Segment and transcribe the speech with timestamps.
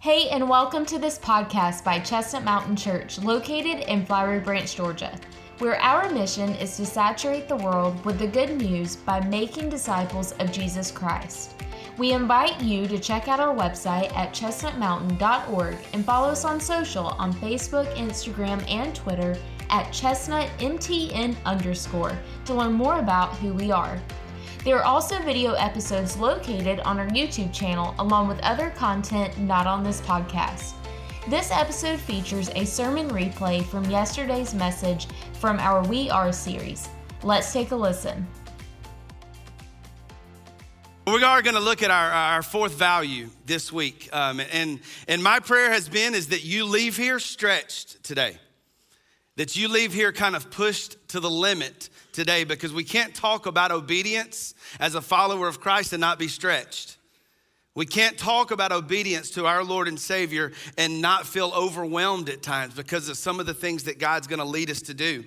[0.00, 5.18] Hey, and welcome to this podcast by Chestnut Mountain Church, located in Flowery Branch, Georgia,
[5.58, 10.30] where our mission is to saturate the world with the good news by making disciples
[10.38, 11.56] of Jesus Christ.
[11.96, 17.06] We invite you to check out our website at chestnutmountain.org and follow us on social
[17.06, 19.36] on Facebook, Instagram, and Twitter
[19.68, 24.00] at chestnutmtn underscore to learn more about who we are.
[24.64, 29.68] There are also video episodes located on our YouTube channel, along with other content not
[29.68, 30.72] on this podcast.
[31.28, 36.88] This episode features a sermon replay from yesterday's message from our We Are series.
[37.22, 38.26] Let's take a listen.
[41.06, 44.08] We are going to look at our, our fourth value this week.
[44.12, 48.38] Um, and, and my prayer has been is that you leave here stretched today.
[49.36, 53.46] That you leave here kind of pushed to the limit today because we can't talk
[53.46, 56.96] about obedience as a follower of Christ and not be stretched.
[57.76, 62.42] We can't talk about obedience to our Lord and Savior and not feel overwhelmed at
[62.42, 65.22] times because of some of the things that God's gonna lead us to do.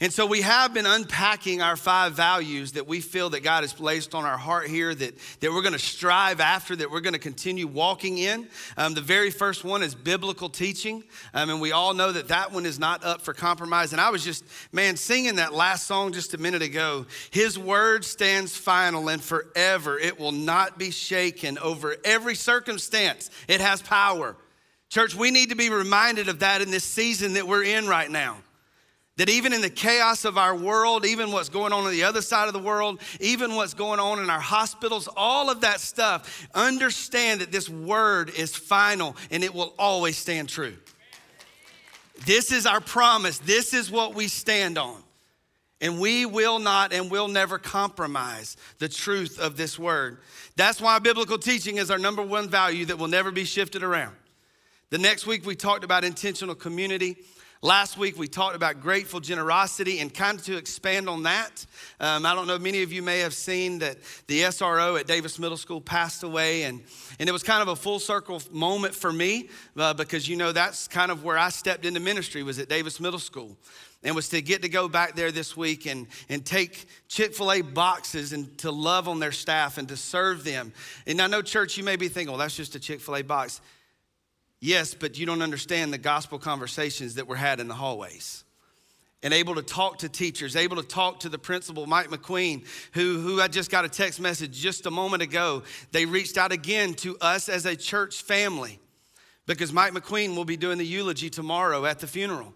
[0.00, 3.72] And so we have been unpacking our five values that we feel that God has
[3.72, 7.14] placed on our heart here that, that we're going to strive after, that we're going
[7.14, 8.46] to continue walking in.
[8.76, 11.02] Um, the very first one is biblical teaching.
[11.32, 13.92] Um, and we all know that that one is not up for compromise.
[13.92, 17.06] And I was just, man, singing that last song just a minute ago.
[17.30, 19.98] His word stands final and forever.
[19.98, 23.30] It will not be shaken over every circumstance.
[23.48, 24.36] It has power.
[24.90, 28.10] Church, we need to be reminded of that in this season that we're in right
[28.10, 28.38] now.
[29.16, 32.20] That even in the chaos of our world, even what's going on on the other
[32.20, 36.46] side of the world, even what's going on in our hospitals, all of that stuff,
[36.54, 40.76] understand that this word is final and it will always stand true.
[42.26, 43.38] This is our promise.
[43.38, 45.02] This is what we stand on.
[45.80, 50.18] And we will not and will never compromise the truth of this word.
[50.56, 54.16] That's why biblical teaching is our number one value that will never be shifted around.
[54.88, 57.16] The next week, we talked about intentional community.
[57.62, 61.64] Last week, we talked about grateful generosity, and kind of to expand on that,
[62.00, 63.96] um, I don't know, many of you may have seen that
[64.26, 66.82] the SRO at Davis Middle School passed away, and,
[67.18, 70.52] and it was kind of a full circle moment for me uh, because, you know,
[70.52, 73.56] that's kind of where I stepped into ministry was at Davis Middle School
[74.04, 78.34] and was to get to go back there this week and, and take chick-fil-a boxes
[78.34, 80.74] and to love on their staff and to serve them.
[81.06, 83.62] And i know church you may be thinking well that's just a chick-fil-a box
[84.66, 88.42] Yes, but you don't understand the gospel conversations that were had in the hallways.
[89.22, 93.20] And able to talk to teachers, able to talk to the principal, Mike McQueen, who,
[93.20, 95.62] who I just got a text message just a moment ago.
[95.92, 98.80] They reached out again to us as a church family
[99.46, 102.52] because Mike McQueen will be doing the eulogy tomorrow at the funeral.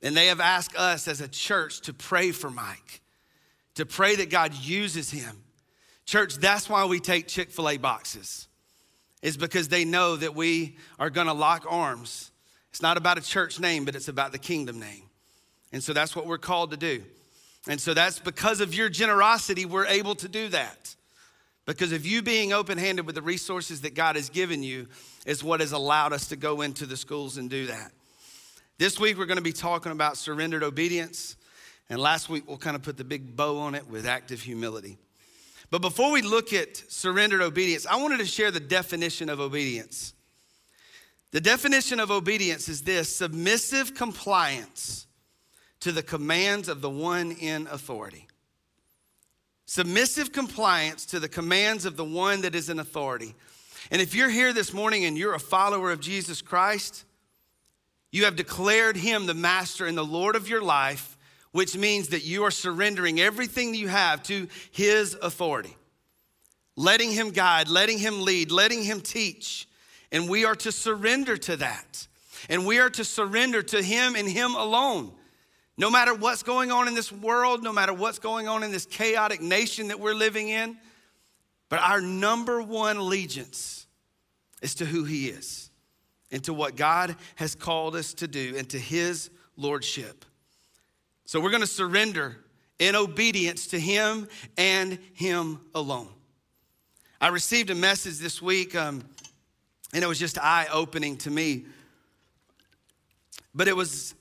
[0.00, 3.02] And they have asked us as a church to pray for Mike,
[3.74, 5.44] to pray that God uses him.
[6.06, 8.48] Church, that's why we take Chick fil A boxes
[9.22, 12.30] is because they know that we are to lock arms.
[12.70, 15.04] It's not about a church name, but it's about the kingdom name.
[15.72, 17.02] And so that's what we're called to do.
[17.68, 20.94] And so that's because of your generosity, we're able to do that.
[21.64, 24.88] Because of you being open handed with the resources that God has given you,
[25.24, 27.92] is what has allowed us to go into the schools and do that.
[28.78, 31.36] This week, we're to be talking about surrendered obedience.
[31.88, 34.98] And last week, we'll kind of put the big bow on it with active humility.
[35.72, 40.12] But before we look at surrendered obedience, I wanted to share the definition of obedience.
[41.30, 45.06] The definition of obedience is this submissive compliance
[45.80, 48.28] to the commands of the one in authority.
[49.64, 53.34] Submissive compliance to the commands of the one that is in authority.
[53.90, 57.06] And if you're here this morning and you're a follower of Jesus Christ,
[58.10, 61.11] you have declared him the master and the Lord of your life
[61.52, 65.76] which means that you are surrendering everything you have to His authority,
[66.76, 69.68] letting Him guide, letting Him lead, letting Him teach.
[70.10, 72.06] And we are to surrender to that.
[72.48, 75.12] And we are to surrender to Him and Him alone.
[75.78, 78.84] No matter what's going on in this world, no matter what's going on in this
[78.84, 80.76] chaotic nation that we're living in,
[81.68, 83.86] but our number one allegiance
[84.60, 85.70] is to who He is
[86.30, 90.24] and to what God has called us to do and to His Lordship.
[91.24, 92.36] So we're going to surrender
[92.78, 96.08] in obedience to Him and Him alone.
[97.20, 99.04] I received a message this week, um,
[99.94, 101.66] and it was just eye opening to me.
[103.54, 104.14] But it was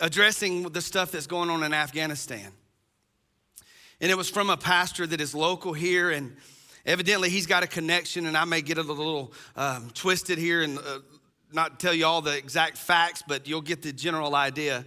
[0.00, 2.52] addressing the stuff that's going on in Afghanistan.
[4.00, 6.36] And it was from a pastor that is local here, and
[6.86, 10.78] evidently he's got a connection, and I may get a little um, twisted here and
[10.78, 11.00] uh,
[11.52, 14.84] not tell you all the exact facts, but you'll get the general idea.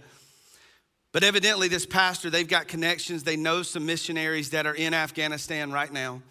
[1.12, 3.22] But evidently, this pastor, they've got connections.
[3.22, 6.22] They know some missionaries that are in Afghanistan right now.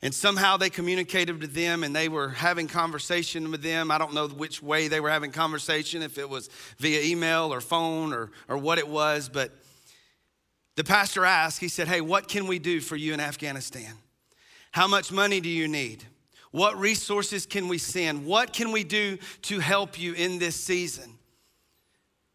[0.00, 3.90] And somehow they communicated with them and they were having conversation with them.
[3.90, 7.60] I don't know which way they were having conversation, if it was via email or
[7.60, 9.52] phone or, or what it was, but
[10.74, 13.94] the pastor asked, he said, Hey, what can we do for you in Afghanistan?
[14.72, 16.04] How much money do you need?
[16.50, 18.26] What resources can we send?
[18.26, 21.18] What can we do to help you in this season?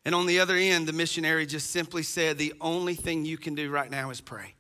[0.07, 3.55] And on the other end, the missionary just simply said, The only thing you can
[3.55, 4.55] do right now is pray.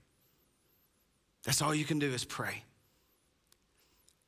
[1.45, 2.65] That's all you can do is pray.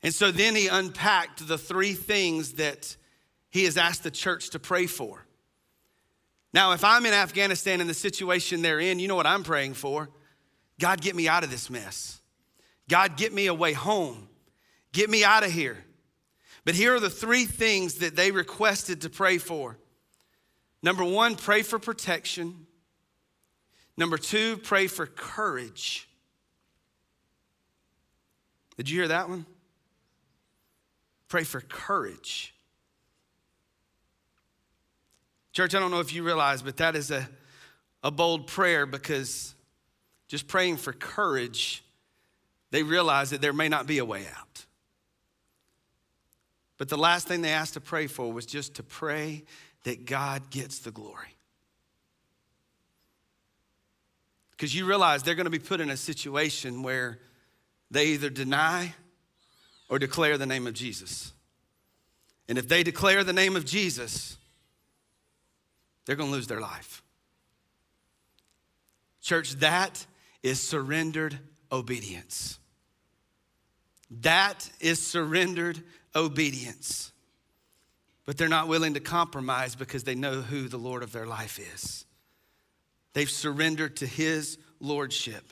[0.01, 2.95] And so then he unpacked the three things that
[3.49, 5.25] he has asked the church to pray for.
[6.53, 9.73] Now, if I'm in Afghanistan and the situation they're in, you know what I'm praying
[9.73, 10.09] for?
[10.79, 12.21] God, get me out of this mess.
[12.87, 14.29] God, get me away home.
[14.93, 15.83] Get me out of here.
[16.63, 19.77] But here are the three things that they requested to pray for.
[20.81, 22.65] Number one, pray for protection.
[23.97, 26.07] Number two, pray for courage.
[28.77, 29.45] Did you hear that one?
[31.27, 32.53] Pray for courage.
[35.51, 37.27] Church, I don't know if you realize, but that is a,
[38.03, 39.53] a bold prayer because
[40.29, 41.83] just praying for courage,
[42.71, 44.65] they realize that there may not be a way out.
[46.77, 49.43] But the last thing they asked to pray for was just to pray
[49.83, 51.35] that God gets the glory.
[54.51, 57.19] Because you realize they're going to be put in a situation where
[57.89, 58.93] they either deny
[59.89, 61.31] or declare the name of Jesus.
[62.47, 64.37] And if they declare the name of Jesus,
[66.05, 67.03] they're going to lose their life.
[69.21, 70.05] Church, that
[70.43, 71.37] is surrendered
[71.71, 72.59] obedience.
[74.21, 75.83] That is surrendered
[76.15, 77.11] obedience.
[78.29, 81.57] But they're not willing to compromise because they know who the Lord of their life
[81.57, 82.05] is.
[83.13, 85.51] They've surrendered to His Lordship.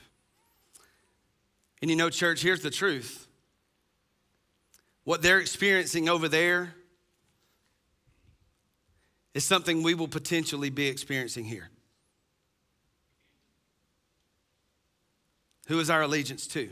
[1.82, 3.26] And you know, church, here's the truth
[5.06, 6.76] what they're experiencing over there
[9.34, 11.72] is something we will potentially be experiencing here.
[15.66, 16.70] Who is our allegiance to?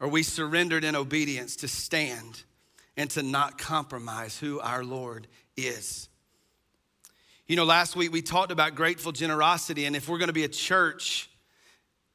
[0.00, 2.42] Are we surrendered in obedience to stand
[2.96, 5.26] and to not compromise who our Lord
[5.56, 6.08] is?
[7.46, 10.48] You know, last week we talked about grateful generosity, and if we're gonna be a
[10.48, 11.30] church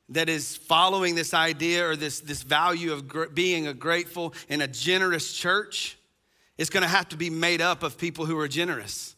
[0.09, 4.61] that is following this idea or this, this value of gr- being a grateful and
[4.61, 5.97] a generous church,
[6.57, 9.15] it's going to have to be made up of people who are generous.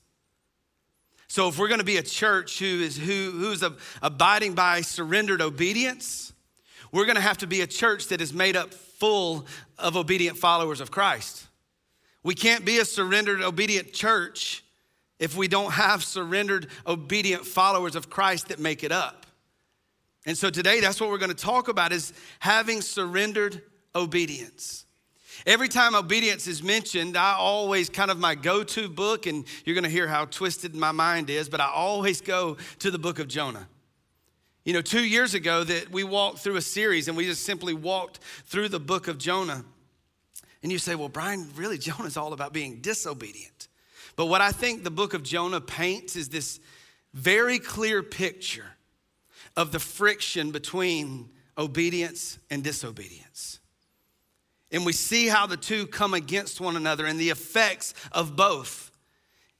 [1.27, 3.63] So if we're going to be a church who is who, who's
[4.01, 6.33] abiding by surrendered obedience,
[6.91, 9.45] we're going to have to be a church that is made up full
[9.77, 11.46] of obedient followers of Christ.
[12.27, 14.61] We can't be a surrendered obedient church
[15.17, 19.25] if we don't have surrendered obedient followers of Christ that make it up.
[20.25, 23.61] And so today that's what we're going to talk about is having surrendered
[23.95, 24.85] obedience.
[25.45, 29.75] Every time obedience is mentioned, I always kind of my go to book, and you're
[29.75, 33.29] gonna hear how twisted my mind is, but I always go to the book of
[33.29, 33.69] Jonah.
[34.65, 37.73] You know, two years ago that we walked through a series and we just simply
[37.73, 39.63] walked through the book of Jonah.
[40.67, 43.69] And you say, well, Brian, really, Jonah's all about being disobedient.
[44.17, 46.59] But what I think the book of Jonah paints is this
[47.13, 48.65] very clear picture
[49.55, 53.61] of the friction between obedience and disobedience.
[54.69, 58.91] And we see how the two come against one another and the effects of both.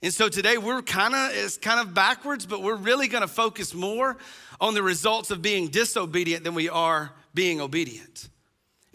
[0.02, 3.30] And so today we're kind of it's kind of backwards, but we're really going to
[3.30, 4.18] focus more
[4.60, 8.28] on the results of being disobedient than we are being obedient.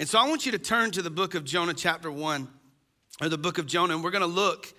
[0.02, 2.48] And so I want you to turn to the book of Jonah chapter 1
[3.20, 4.74] or the book of Jonah and we're going to look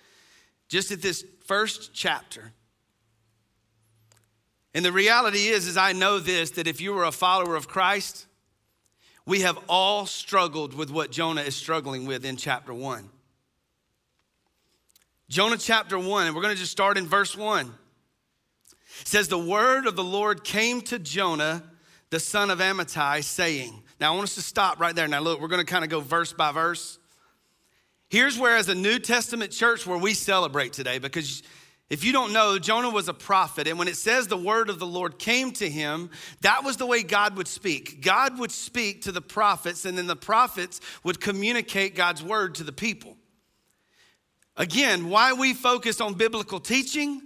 [0.68, 2.52] just at this first chapter.
[4.74, 7.68] And the reality is is I know this that if you were a follower of
[7.68, 8.26] Christ,
[9.24, 13.08] we have all struggled with what Jonah is struggling with in chapter 1.
[15.30, 17.64] Jonah chapter 1, and we're going to just start in verse 1.
[19.00, 21.62] It says, The word of the Lord came to Jonah,
[22.10, 25.08] the son of Amittai, saying, Now I want us to stop right there.
[25.08, 26.98] Now, look, we're going to kind of go verse by verse.
[28.10, 31.42] Here's where, as a New Testament church, where we celebrate today, because
[31.88, 34.78] if you don't know, Jonah was a prophet, and when it says the word of
[34.78, 36.10] the Lord came to him,
[36.42, 38.02] that was the way God would speak.
[38.02, 42.62] God would speak to the prophets, and then the prophets would communicate God's word to
[42.62, 43.16] the people.
[44.58, 47.22] Again, why we focus on biblical teaching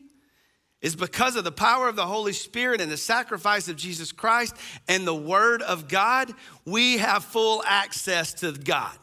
[0.80, 4.56] is because of the power of the Holy Spirit and the sacrifice of Jesus Christ
[4.87, 6.32] and the Word of God,
[6.64, 8.97] we have full access to God.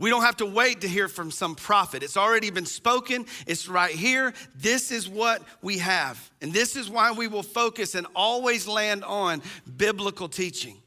[0.00, 2.02] We don't have to wait to hear from some prophet.
[2.02, 4.32] It's already been spoken, it's right here.
[4.56, 6.30] This is what we have.
[6.40, 9.42] And this is why we will focus and always land on
[9.76, 10.78] biblical teaching.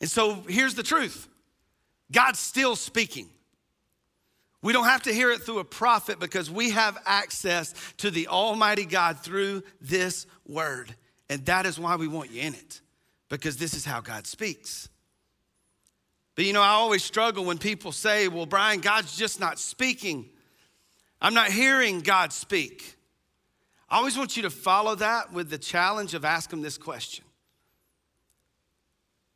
[0.00, 1.28] And so here's the truth
[2.12, 3.30] God's still speaking.
[4.62, 8.26] We don't have to hear it through a prophet because we have access to the
[8.28, 10.94] Almighty God through this word.
[11.30, 12.80] And that is why we want you in it,
[13.28, 14.88] because this is how God speaks.
[16.34, 20.28] But you know, I always struggle when people say, well, Brian, God's just not speaking.
[21.20, 22.96] I'm not hearing God speak.
[23.90, 27.24] I always want you to follow that with the challenge of asking this question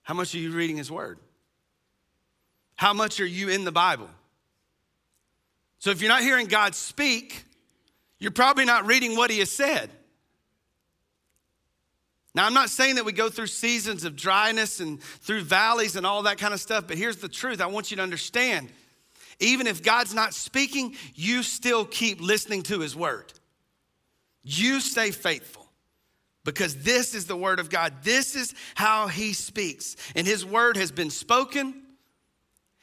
[0.02, 1.18] How much are you reading His Word?
[2.76, 4.08] How much are you in the Bible?
[5.82, 7.44] So if you're not hearing God speak,
[8.20, 9.90] you're probably not reading what He has said.
[12.36, 16.06] Now, I'm not saying that we go through seasons of dryness and through valleys and
[16.06, 18.68] all that kind of stuff, but here's the truth I want you to understand.
[19.40, 23.32] Even if God's not speaking, you still keep listening to His word.
[24.44, 25.66] You stay faithful
[26.44, 28.04] because this is the word of God.
[28.04, 29.96] This is how He speaks.
[30.14, 31.74] And His word has been spoken,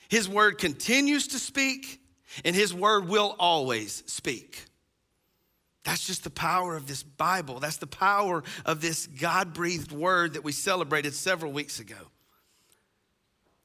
[0.09, 1.99] His word continues to speak,
[2.43, 4.65] and his word will always speak.
[5.83, 7.59] That's just the power of this Bible.
[7.59, 11.95] That's the power of this God breathed word that we celebrated several weeks ago.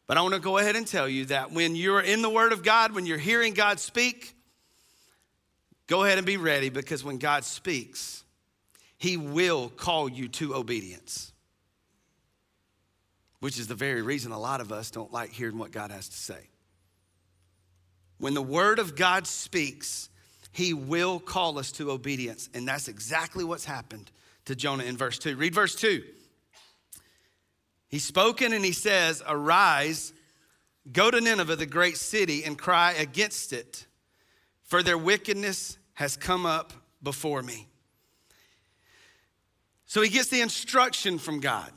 [0.06, 2.52] But I want to go ahead and tell you that when you're in the Word
[2.52, 4.34] of God, when you're hearing God speak,
[5.86, 8.22] go ahead and be ready because when God speaks,
[8.98, 11.32] He will call you to obedience,
[13.40, 16.08] which is the very reason a lot of us don't like hearing what God has
[16.08, 16.48] to say.
[18.18, 20.08] When the word of God speaks,
[20.52, 22.48] he will call us to obedience.
[22.54, 24.10] And that's exactly what's happened
[24.44, 25.36] to Jonah in verse 2.
[25.36, 26.02] Read verse 2.
[27.88, 30.12] He's spoken and he says, Arise,
[30.92, 33.86] go to Nineveh, the great city, and cry against it,
[34.62, 37.68] for their wickedness has come up before me.
[39.86, 41.70] So he gets the instruction from God.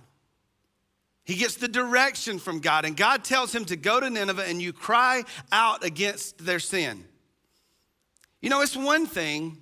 [1.28, 4.62] He gets the direction from God, and God tells him to go to Nineveh and
[4.62, 7.04] you cry out against their sin.
[8.40, 9.58] You know, it's one thing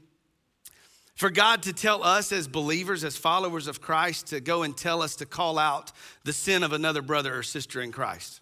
[1.16, 5.02] for God to tell us as believers, as followers of Christ, to go and tell
[5.02, 5.92] us to call out
[6.24, 8.42] the sin of another brother or sister in Christ.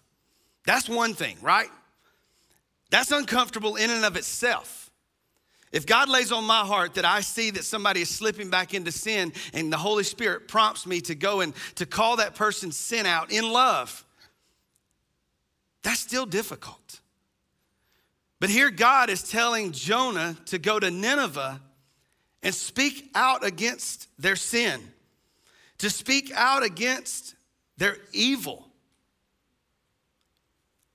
[0.66, 1.70] That's one thing, right?
[2.90, 4.83] That's uncomfortable in and of itself.
[5.74, 8.92] If God lays on my heart that I see that somebody is slipping back into
[8.92, 13.06] sin and the Holy Spirit prompts me to go and to call that person's sin
[13.06, 14.04] out in love,
[15.82, 17.00] that's still difficult.
[18.38, 21.60] But here God is telling Jonah to go to Nineveh
[22.44, 24.80] and speak out against their sin,
[25.78, 27.34] to speak out against
[27.78, 28.68] their evil.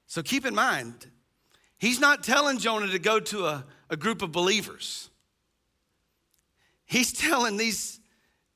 [0.07, 1.05] So keep in mind,
[1.77, 5.09] he's not telling Jonah to go to a a group of believers.
[6.85, 7.99] He's telling these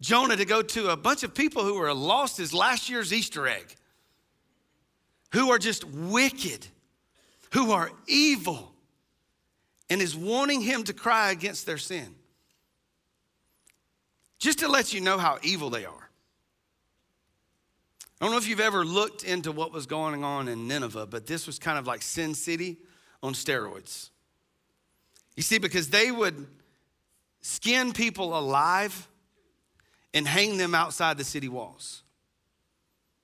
[0.02, 3.48] Jonah to go to a bunch of people who are lost as last year's Easter
[3.48, 3.76] egg,
[5.32, 6.68] who are just wicked,
[7.52, 8.74] who are evil,
[9.90, 12.16] and is wanting him to cry against their sin.
[14.40, 16.10] Just to let you know how evil they are.
[18.20, 21.28] I don't know if you've ever looked into what was going on in Nineveh, but
[21.28, 22.78] this was kind of like Sin City
[23.22, 24.10] on steroids.
[25.36, 26.48] You see, because they would
[27.42, 29.08] skin people alive
[30.14, 32.04] and hang them outside the city walls.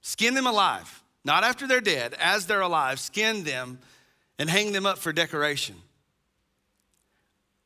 [0.01, 3.79] Skin them alive, not after they're dead, as they're alive, skin them
[4.39, 5.75] and hang them up for decoration.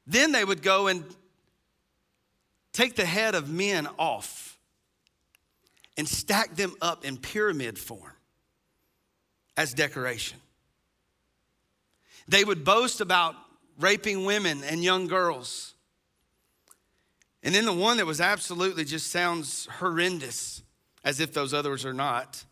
[0.05, 1.05] Then they would go and
[2.73, 4.57] take the head of men off
[5.97, 8.11] and stack them up in pyramid form
[9.55, 10.39] as decoration.
[12.27, 13.35] They would boast about
[13.79, 15.73] raping women and young girls.
[17.41, 20.63] And then the one that was absolutely just sounds horrendous,
[21.03, 22.45] as if those others are not.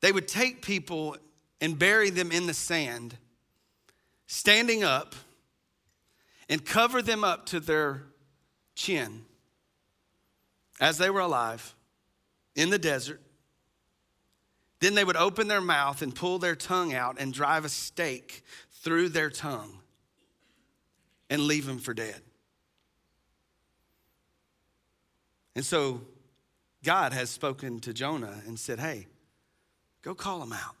[0.00, 1.16] They would take people
[1.60, 3.16] and bury them in the sand,
[4.26, 5.14] standing up,
[6.48, 8.04] and cover them up to their
[8.74, 9.24] chin
[10.80, 11.74] as they were alive
[12.56, 13.20] in the desert
[14.80, 18.42] then they would open their mouth and pull their tongue out and drive a stake
[18.80, 19.78] through their tongue
[21.28, 22.20] and leave them for dead.
[25.54, 26.00] And so
[26.82, 29.06] God has spoken to Jonah and said, Hey,
[30.02, 30.76] go call them out.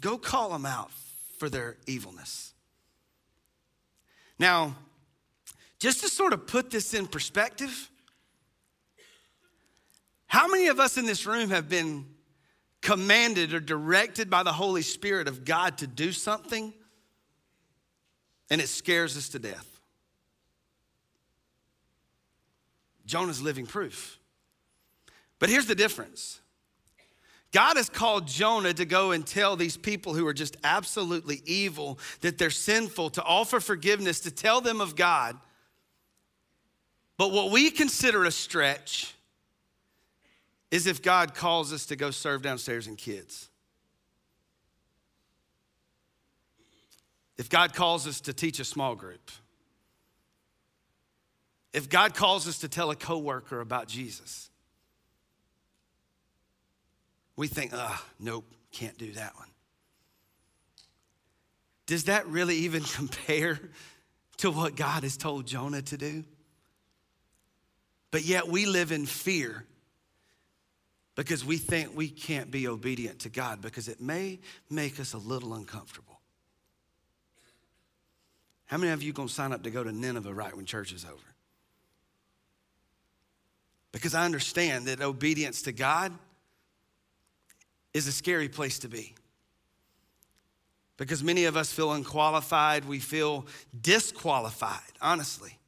[0.00, 0.90] Go call them out
[1.38, 2.54] for their evilness.
[4.38, 4.76] Now,
[5.78, 7.90] just to sort of put this in perspective,
[10.26, 12.06] how many of us in this room have been
[12.82, 16.72] commanded or directed by the Holy Spirit of God to do something
[18.48, 19.66] and it scares us to death?
[23.06, 24.18] Jonah's living proof.
[25.38, 26.40] But here's the difference
[27.52, 31.98] God has called Jonah to go and tell these people who are just absolutely evil
[32.20, 35.36] that they're sinful, to offer forgiveness, to tell them of God.
[37.18, 39.14] But what we consider a stretch
[40.70, 43.48] is if God calls us to go serve downstairs in kids.
[47.38, 49.30] If God calls us to teach a small group.
[51.72, 54.50] If God calls us to tell a coworker about Jesus
[57.40, 59.48] we think, ah, nope, can't do that one.
[61.86, 63.58] Does that really even compare
[64.36, 66.24] to what God has told Jonah to do?
[68.10, 69.64] But yet we live in fear
[71.20, 74.38] because we think we can't be obedient to God because it may
[74.70, 76.18] make us a little uncomfortable.
[78.64, 80.94] How many of you going to sign up to go to Nineveh right when church
[80.94, 81.34] is over?
[83.92, 86.10] Because I understand that obedience to God
[87.92, 89.14] is a scary place to be.
[90.96, 93.44] Because many of us feel unqualified, we feel
[93.78, 95.59] disqualified, honestly.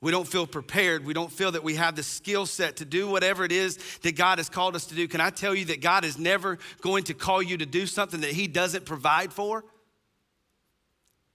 [0.00, 1.04] We don't feel prepared.
[1.04, 4.16] We don't feel that we have the skill set to do whatever it is that
[4.16, 5.06] God has called us to do.
[5.06, 8.22] Can I tell you that God is never going to call you to do something
[8.22, 9.64] that He doesn't provide for?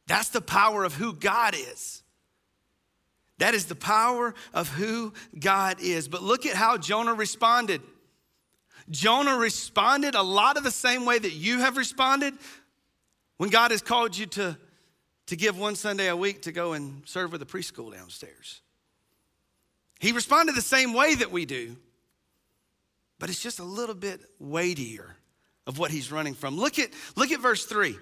[0.08, 2.02] That's the power of who God is.
[3.38, 6.08] That is the power of who God is.
[6.08, 7.82] But look at how Jonah responded.
[8.90, 12.34] Jonah responded a lot of the same way that you have responded
[13.38, 14.58] when God has called you to,
[15.28, 18.62] to give one Sunday a week to go and serve with a preschool downstairs.
[20.00, 21.76] He responded the same way that we do,
[23.18, 25.16] but it's just a little bit weightier
[25.66, 26.58] of what he's running from.
[26.58, 27.98] Look at, look at verse 3.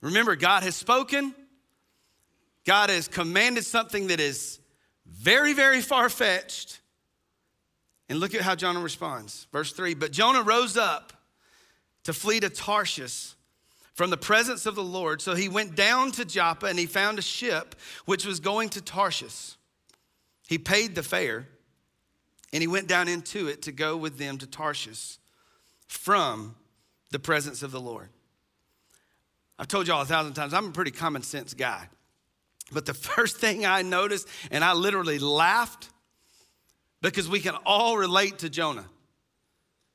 [0.00, 1.34] Remember, God has spoken,
[2.64, 4.58] God has commanded something that is
[5.06, 6.80] very, very far fetched.
[8.08, 9.46] And look at how Jonah responds.
[9.52, 11.12] Verse 3 But Jonah rose up
[12.04, 13.35] to flee to Tarshish
[13.96, 15.22] from the presence of the Lord.
[15.22, 18.82] So he went down to Joppa and he found a ship which was going to
[18.82, 19.56] Tarshish.
[20.46, 21.48] He paid the fare
[22.52, 25.16] and he went down into it to go with them to Tarshish
[25.88, 26.54] from
[27.10, 28.10] the presence of the Lord.
[29.58, 31.88] I've told y'all a thousand times, I'm a pretty common sense guy.
[32.70, 35.88] But the first thing I noticed, and I literally laughed
[37.00, 38.84] because we can all relate to Jonah.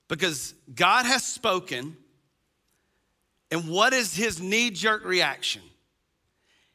[0.07, 1.97] Because God has spoken,
[3.51, 5.61] and what is his knee jerk reaction?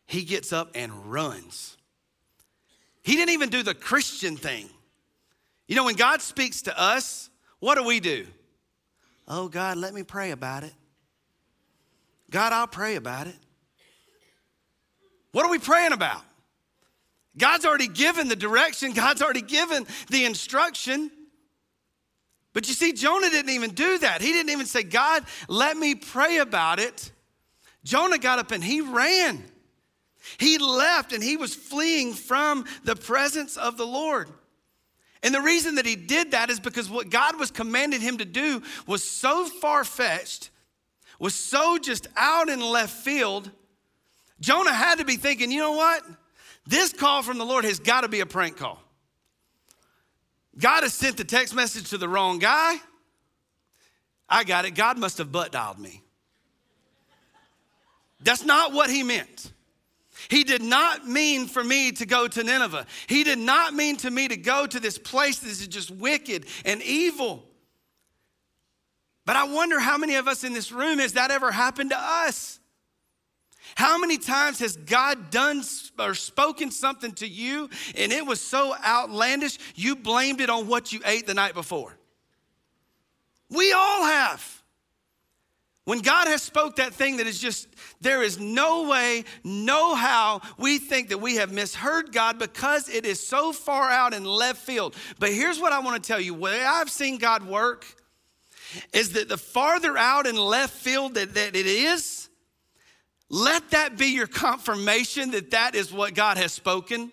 [0.07, 1.77] He gets up and runs.
[3.03, 4.69] He didn't even do the Christian thing.
[5.67, 8.27] You know, when God speaks to us, what do we do?
[9.27, 10.73] Oh, God, let me pray about it.
[12.31, 13.37] God, I'll pray about it.
[15.33, 16.23] What are we praying about?
[17.37, 21.11] God's already given the direction, God's already given the instruction.
[22.57, 24.23] But you see, Jonah didn't even do that.
[24.23, 27.13] He didn't even say, God, let me pray about it.
[27.85, 29.45] Jonah got up and he ran.
[30.39, 34.31] He left and he was fleeing from the presence of the Lord.
[35.23, 38.25] And the reason that he did that is because what God was commanding him to
[38.25, 40.49] do was so far fetched,
[41.21, 43.51] was so just out in left field.
[44.41, 46.03] Jonah had to be thinking, you know what?
[46.67, 48.81] This call from the Lord has got to be a prank call.
[50.59, 52.77] God has sent the text message to the wrong guy.
[54.29, 54.73] I got it.
[54.73, 56.03] God must have butt dialed me.
[58.21, 59.53] That's not what he meant.
[60.29, 62.87] He did not mean for me to go to Nineveh.
[63.07, 66.47] He did not mean to me to go to this place that is just wicked
[66.65, 67.45] and evil.
[69.27, 71.99] But I wonder how many of us in this room has that ever happened to
[71.99, 72.59] us?
[73.77, 75.63] How many times has God done
[75.99, 80.95] or spoken something to you and it was so outlandish you blamed it on what
[80.95, 81.95] you ate the night before?
[83.51, 84.63] We all have.
[85.85, 87.69] When God has spoke that thing that is just,
[88.01, 93.05] there is no way, no how we think that we have misheard God because it
[93.05, 94.97] is so far out in left field.
[95.19, 97.85] But here's what I want to tell you where I've seen God work
[98.95, 102.26] is that the farther out in left field that, that it is,
[103.29, 107.11] let that be your confirmation that that is what God has spoken.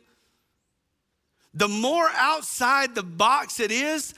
[1.53, 4.13] The more outside the box it is,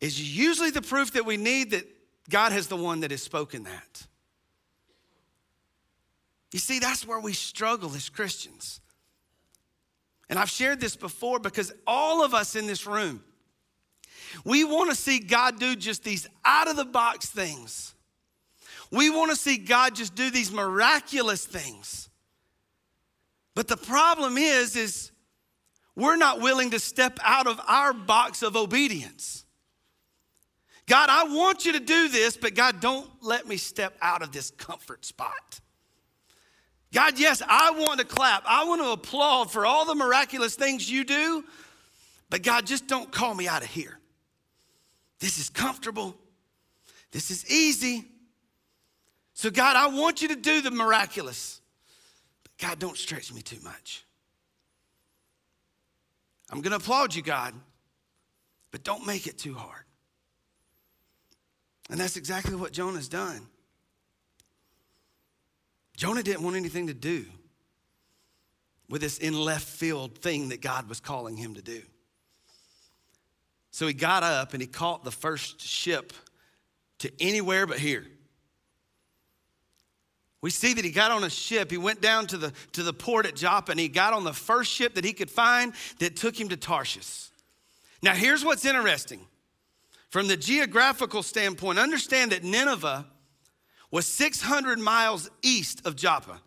[0.00, 1.86] is usually the proof that we need that
[2.30, 4.06] God has the one that has spoken that.
[6.52, 8.80] You see, that's where we struggle as Christians.
[10.30, 13.22] And I've shared this before because all of us in this room,
[14.44, 17.94] we want to see God do just these out of the box things.
[18.90, 22.08] We want to see God just do these miraculous things.
[23.54, 25.10] But the problem is is
[25.96, 29.44] we're not willing to step out of our box of obedience.
[30.86, 34.32] God, I want you to do this, but God, don't let me step out of
[34.32, 35.60] this comfort spot.
[36.94, 38.44] God, yes, I want to clap.
[38.46, 41.44] I want to applaud for all the miraculous things you do,
[42.30, 43.98] but God, just don't call me out of here.
[45.18, 46.14] This is comfortable.
[47.10, 48.06] This is easy.
[49.38, 51.60] So, God, I want you to do the miraculous,
[52.42, 54.04] but God, don't stretch me too much.
[56.50, 57.54] I'm going to applaud you, God,
[58.72, 59.84] but don't make it too hard.
[61.88, 63.46] And that's exactly what Jonah's done.
[65.96, 67.24] Jonah didn't want anything to do
[68.88, 71.82] with this in left field thing that God was calling him to do.
[73.70, 76.12] So he got up and he caught the first ship
[76.98, 78.04] to anywhere but here.
[80.40, 81.70] We see that he got on a ship.
[81.70, 84.32] He went down to the, to the port at Joppa and he got on the
[84.32, 87.28] first ship that he could find that took him to Tarshish.
[88.02, 89.20] Now, here's what's interesting.
[90.10, 93.04] From the geographical standpoint, understand that Nineveh
[93.90, 96.40] was 600 miles east of Joppa.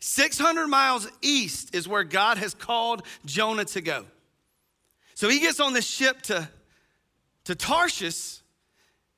[0.00, 4.04] 600 miles east is where God has called Jonah to go.
[5.14, 6.48] So he gets on this ship to,
[7.44, 8.38] to Tarshish,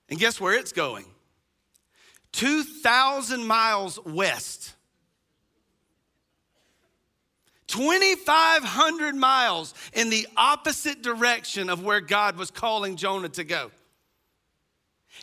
[0.08, 1.04] and guess where it's going?
[2.32, 4.74] 2,000 miles west.
[7.68, 13.70] 2,500 miles in the opposite direction of where God was calling Jonah to go.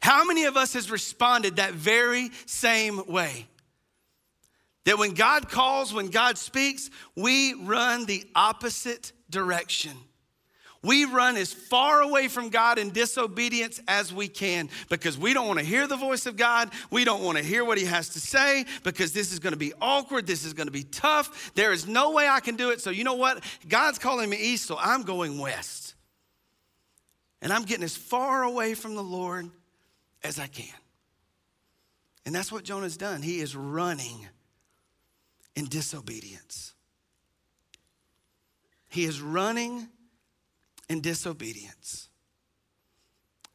[0.02, 3.48] How many of us has responded that very same way?
[4.86, 9.92] That when God calls, when God speaks, we run the opposite direction.
[10.84, 15.48] We run as far away from God in disobedience as we can because we don't
[15.48, 16.72] want to hear the voice of God.
[16.92, 19.58] We don't want to hear what He has to say because this is going to
[19.58, 20.28] be awkward.
[20.28, 21.52] This is going to be tough.
[21.56, 22.82] There is no way I can do it.
[22.82, 23.44] So, you know what?
[23.68, 25.96] God's calling me east, so I'm going west.
[27.42, 29.50] And I'm getting as far away from the Lord
[30.24, 30.74] as I can.
[32.26, 33.22] And that's what Jonah's done.
[33.22, 34.28] He is running
[35.56, 36.74] in disobedience.
[38.90, 39.88] He is running
[40.90, 42.10] and disobedience.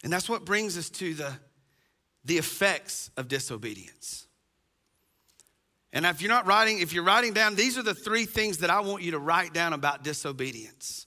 [0.05, 1.33] And that's what brings us to the,
[2.25, 4.27] the effects of disobedience.
[5.93, 8.71] And if you're not writing, if you're writing down, these are the three things that
[8.71, 11.07] I want you to write down about disobedience.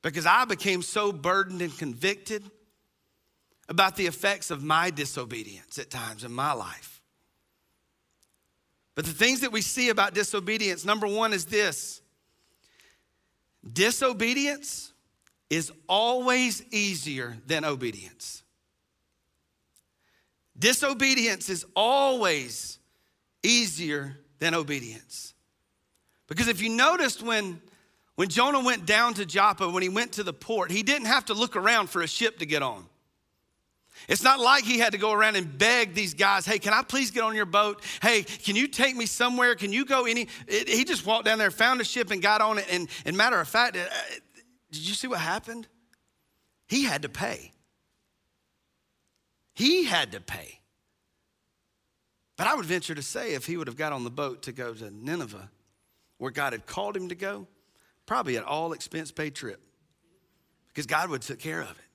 [0.00, 2.50] Because I became so burdened and convicted
[3.68, 7.00] about the effects of my disobedience at times in my life.
[8.94, 12.01] But the things that we see about disobedience, number one is this
[13.70, 14.92] Disobedience
[15.50, 18.42] is always easier than obedience.
[20.58, 22.78] Disobedience is always
[23.42, 25.34] easier than obedience.
[26.26, 27.60] Because if you noticed when,
[28.16, 31.26] when Jonah went down to Joppa, when he went to the port, he didn't have
[31.26, 32.86] to look around for a ship to get on.
[34.08, 36.82] It's not like he had to go around and beg these guys, hey, can I
[36.82, 37.82] please get on your boat?
[38.00, 39.54] Hey, can you take me somewhere?
[39.54, 40.28] Can you go any?
[40.46, 42.66] It, he just walked down there, found a ship, and got on it.
[42.70, 43.84] And, and matter of fact, uh,
[44.70, 45.68] did you see what happened?
[46.66, 47.52] He had to pay.
[49.54, 50.60] He had to pay.
[52.36, 54.52] But I would venture to say if he would have got on the boat to
[54.52, 55.50] go to Nineveh,
[56.18, 57.46] where God had called him to go,
[58.06, 59.60] probably an all expense paid trip
[60.68, 61.91] because God would have took care of it.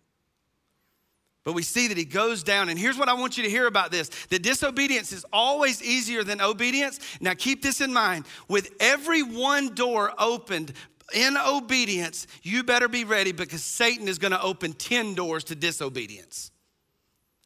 [1.48, 3.68] But we see that he goes down, and here's what I want you to hear
[3.68, 7.00] about this that disobedience is always easier than obedience.
[7.22, 10.74] Now, keep this in mind with every one door opened
[11.14, 15.56] in obedience, you better be ready because Satan is going to open 10 doors to
[15.56, 16.52] disobedience.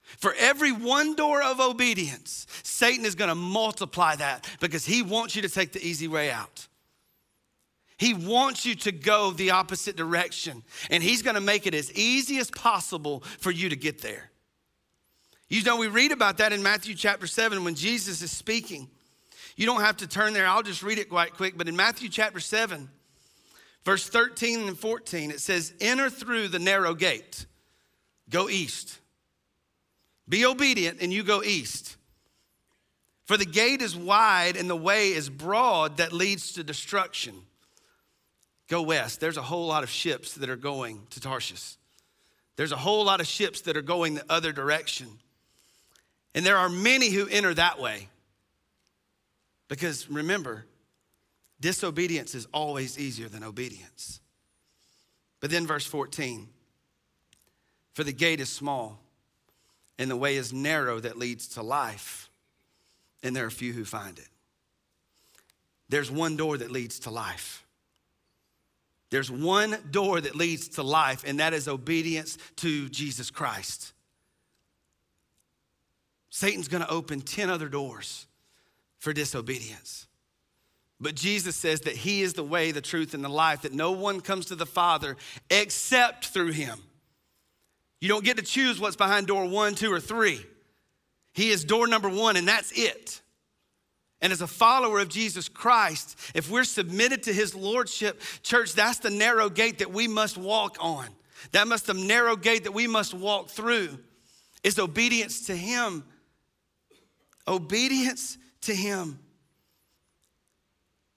[0.01, 5.35] For every one door of obedience, Satan is going to multiply that because he wants
[5.35, 6.67] you to take the easy way out.
[8.01, 12.39] He wants you to go the opposite direction, and He's gonna make it as easy
[12.39, 14.31] as possible for you to get there.
[15.49, 18.89] You know, we read about that in Matthew chapter 7 when Jesus is speaking.
[19.55, 21.55] You don't have to turn there, I'll just read it quite quick.
[21.55, 22.89] But in Matthew chapter 7,
[23.85, 27.45] verse 13 and 14, it says, Enter through the narrow gate,
[28.31, 28.97] go east.
[30.27, 31.97] Be obedient, and you go east.
[33.25, 37.43] For the gate is wide and the way is broad that leads to destruction
[38.71, 39.19] Go west.
[39.19, 41.75] There's a whole lot of ships that are going to Tarshish.
[42.55, 45.09] There's a whole lot of ships that are going the other direction.
[46.33, 48.07] And there are many who enter that way.
[49.67, 50.63] Because remember,
[51.59, 54.21] disobedience is always easier than obedience.
[55.41, 56.47] But then, verse 14
[57.93, 59.01] For the gate is small,
[59.99, 62.29] and the way is narrow that leads to life,
[63.21, 64.29] and there are few who find it.
[65.89, 67.65] There's one door that leads to life.
[69.11, 73.93] There's one door that leads to life, and that is obedience to Jesus Christ.
[76.29, 78.25] Satan's gonna open 10 other doors
[78.99, 80.07] for disobedience.
[80.99, 83.91] But Jesus says that He is the way, the truth, and the life, that no
[83.91, 85.17] one comes to the Father
[85.49, 86.79] except through Him.
[87.99, 90.45] You don't get to choose what's behind door one, two, or three.
[91.33, 93.21] He is door number one, and that's it.
[94.21, 98.99] And as a follower of Jesus Christ, if we're submitted to his lordship, church, that's
[98.99, 101.07] the narrow gate that we must walk on.
[101.53, 103.97] That must the narrow gate that we must walk through
[104.63, 106.03] is obedience to him.
[107.47, 109.19] Obedience to him.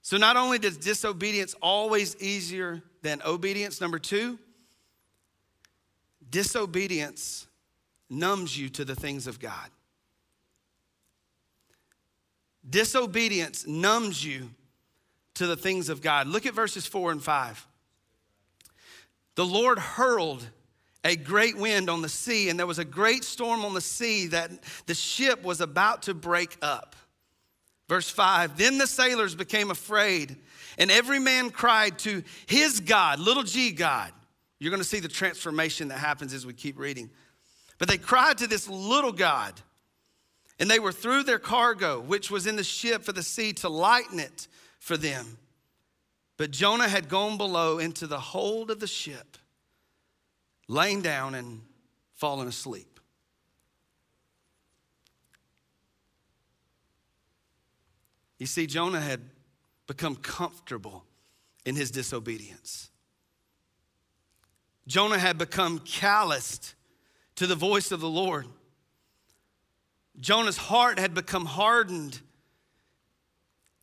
[0.01, 4.39] So not only does disobedience always easier than obedience, number 2,
[6.29, 7.47] disobedience
[8.09, 9.69] numbs you to the things of God.
[12.69, 14.49] Disobedience numbs you
[15.35, 16.27] to the things of God.
[16.27, 17.65] Look at verses four and five.
[19.35, 20.47] The Lord hurled
[21.03, 24.27] a great wind on the sea, and there was a great storm on the sea
[24.27, 24.51] that
[24.87, 26.95] the ship was about to break up.
[27.87, 30.35] Verse 5 Then the sailors became afraid,
[30.77, 34.11] and every man cried to his God, little g God.
[34.57, 37.11] You're gonna see the transformation that happens as we keep reading.
[37.77, 39.61] But they cried to this little God.
[40.59, 43.69] And they were threw their cargo, which was in the ship for the sea, to
[43.69, 44.47] lighten it
[44.79, 45.37] for them.
[46.37, 49.37] But Jonah had gone below into the hold of the ship,
[50.67, 51.61] laying down and
[52.13, 52.99] fallen asleep.
[58.37, 59.21] You see, Jonah had
[59.87, 61.05] become comfortable
[61.65, 62.89] in his disobedience.
[64.87, 66.75] Jonah had become calloused
[67.35, 68.47] to the voice of the Lord.
[70.19, 72.19] Jonah's heart had become hardened,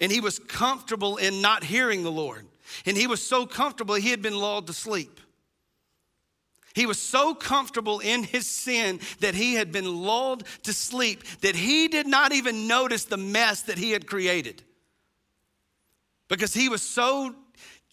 [0.01, 2.47] and he was comfortable in not hearing the Lord.
[2.87, 5.21] And he was so comfortable, he had been lulled to sleep.
[6.75, 11.55] He was so comfortable in his sin that he had been lulled to sleep that
[11.55, 14.63] he did not even notice the mess that he had created.
[16.29, 17.35] Because he was so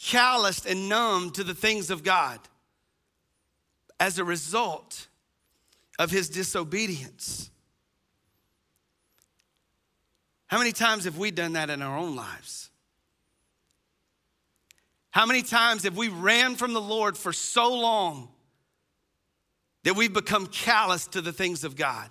[0.01, 2.39] calloused and numb to the things of God
[3.99, 5.07] as a result
[5.97, 7.51] of his disobedience.
[10.49, 12.71] How many times have we done that in our own lives?
[15.11, 18.29] How many times have we ran from the Lord for so long
[19.83, 22.09] that we've become callous to the things of God?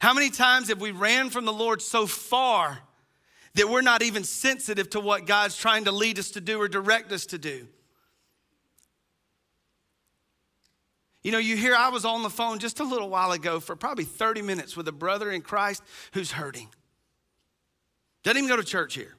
[0.00, 2.78] How many times have we ran from the Lord so far
[3.54, 6.68] that we're not even sensitive to what God's trying to lead us to do or
[6.68, 7.68] direct us to do?
[11.22, 13.76] You know, you hear I was on the phone just a little while ago for
[13.76, 16.68] probably 30 minutes with a brother in Christ who's hurting.
[18.22, 19.14] Doesn't even go to church here.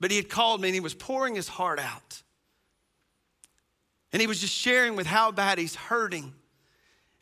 [0.00, 2.22] But he had called me and he was pouring his heart out.
[4.12, 6.32] And he was just sharing with how bad he's hurting.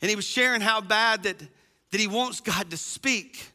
[0.01, 1.39] And he was sharing how bad that,
[1.91, 3.51] that he wants God to speak.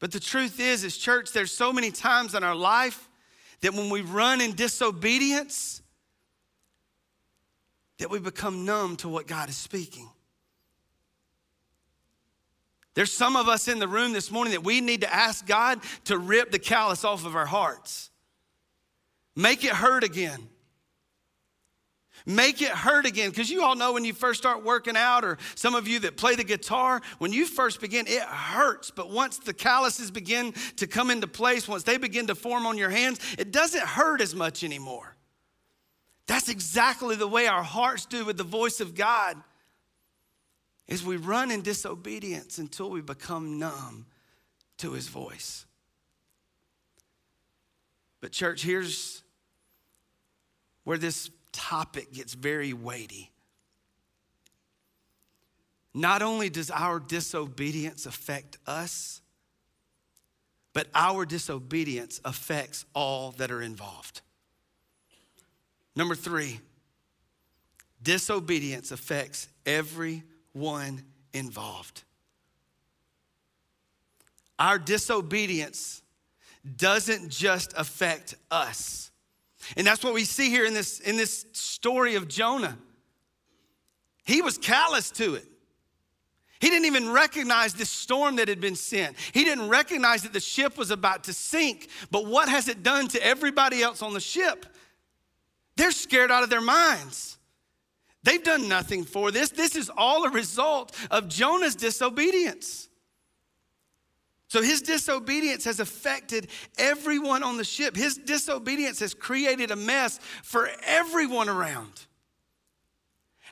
[0.00, 3.08] But the truth is, as church, there's so many times in our life
[3.60, 5.81] that when we run in disobedience,
[8.02, 10.10] that we become numb to what God is speaking.
[12.94, 15.78] There's some of us in the room this morning that we need to ask God
[16.06, 18.10] to rip the callus off of our hearts.
[19.36, 20.48] Make it hurt again.
[22.26, 23.30] Make it hurt again.
[23.30, 26.16] Because you all know when you first start working out, or some of you that
[26.16, 28.90] play the guitar, when you first begin, it hurts.
[28.90, 32.76] But once the calluses begin to come into place, once they begin to form on
[32.76, 35.16] your hands, it doesn't hurt as much anymore.
[36.26, 39.36] That's exactly the way our hearts do with the voice of God.
[40.88, 44.06] Is we run in disobedience until we become numb
[44.78, 45.64] to his voice.
[48.20, 49.22] But church, here's
[50.84, 53.30] where this topic gets very weighty.
[55.94, 59.20] Not only does our disobedience affect us,
[60.72, 64.22] but our disobedience affects all that are involved.
[65.94, 66.60] Number three,
[68.02, 72.02] disobedience affects everyone involved.
[74.58, 76.02] Our disobedience
[76.76, 79.10] doesn't just affect us.
[79.76, 82.76] And that's what we see here in this, in this story of Jonah.
[84.24, 85.46] He was callous to it.
[86.60, 89.16] He didn't even recognize the storm that had been sent.
[89.32, 91.88] He didn't recognize that the ship was about to sink.
[92.12, 94.66] But what has it done to everybody else on the ship?
[95.76, 97.38] They're scared out of their minds.
[98.24, 99.50] They've done nothing for this.
[99.50, 102.88] This is all a result of Jonah's disobedience.
[104.48, 107.96] So his disobedience has affected everyone on the ship.
[107.96, 112.06] His disobedience has created a mess for everyone around.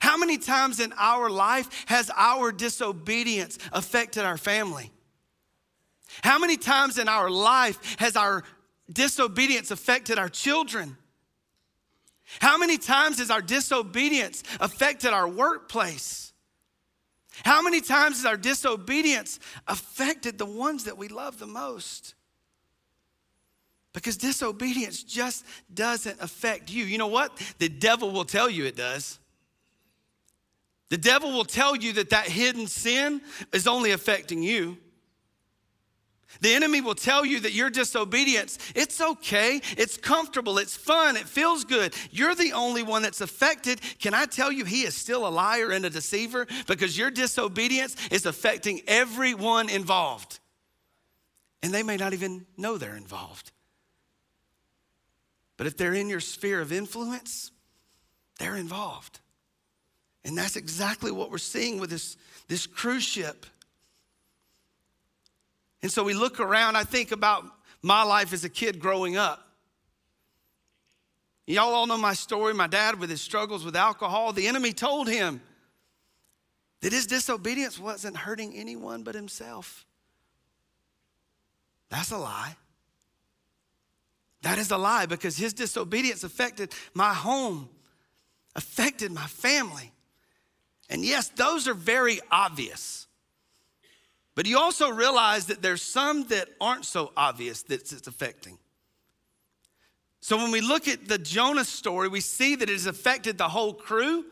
[0.01, 4.93] How many times in our life has our disobedience affected our family?
[6.23, 8.45] How many times in our life has our
[8.93, 10.97] disobedience affected our children?
[12.39, 16.33] How many times has our disobedience affected our workplace?
[17.45, 22.15] How many times has our disobedience affected the ones that we love the most?
[23.93, 26.85] Because disobedience just doesn't affect you.
[26.85, 27.37] You know what?
[27.59, 29.19] The devil will tell you it does.
[30.91, 33.21] The devil will tell you that that hidden sin
[33.53, 34.79] is only affecting you.
[36.41, 41.29] The enemy will tell you that your disobedience, it's okay, it's comfortable, it's fun, it
[41.29, 41.95] feels good.
[42.11, 43.81] You're the only one that's affected.
[43.99, 47.97] Can I tell you, he is still a liar and a deceiver because your disobedience
[48.11, 50.39] is affecting everyone involved.
[51.63, 53.53] And they may not even know they're involved.
[55.57, 57.51] But if they're in your sphere of influence,
[58.39, 59.21] they're involved.
[60.25, 62.17] And that's exactly what we're seeing with this,
[62.49, 63.45] this cruise ship.
[65.83, 67.45] And so we look around, I think about
[67.83, 69.47] my life as a kid growing up.
[71.47, 72.55] Y'all all know my story.
[72.55, 75.41] My dad, with his struggles with alcohol, the enemy told him
[76.81, 79.85] that his disobedience wasn't hurting anyone but himself.
[81.89, 82.57] That's a lie.
[84.43, 87.69] That is a lie because his disobedience affected my home,
[88.55, 89.93] affected my family.
[90.89, 93.07] And yes, those are very obvious.
[94.41, 98.57] But you also realize that there's some that aren't so obvious that it's affecting.
[100.23, 103.51] So when we look at the Jonah story, we see that it has affected the
[103.51, 104.25] whole crew,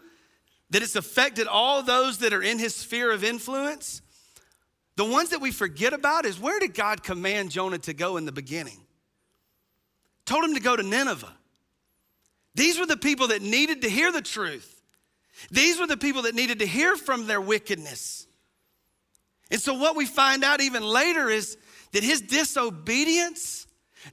[0.71, 4.01] that it's affected all those that are in his sphere of influence.
[4.97, 8.25] The ones that we forget about is where did God command Jonah to go in
[8.25, 8.79] the beginning?
[10.25, 11.35] Told him to go to Nineveh.
[12.55, 14.81] These were the people that needed to hear the truth.
[15.51, 18.25] These were the people that needed to hear from their wickedness.
[19.51, 21.57] And so, what we find out even later is
[21.93, 23.67] that his disobedience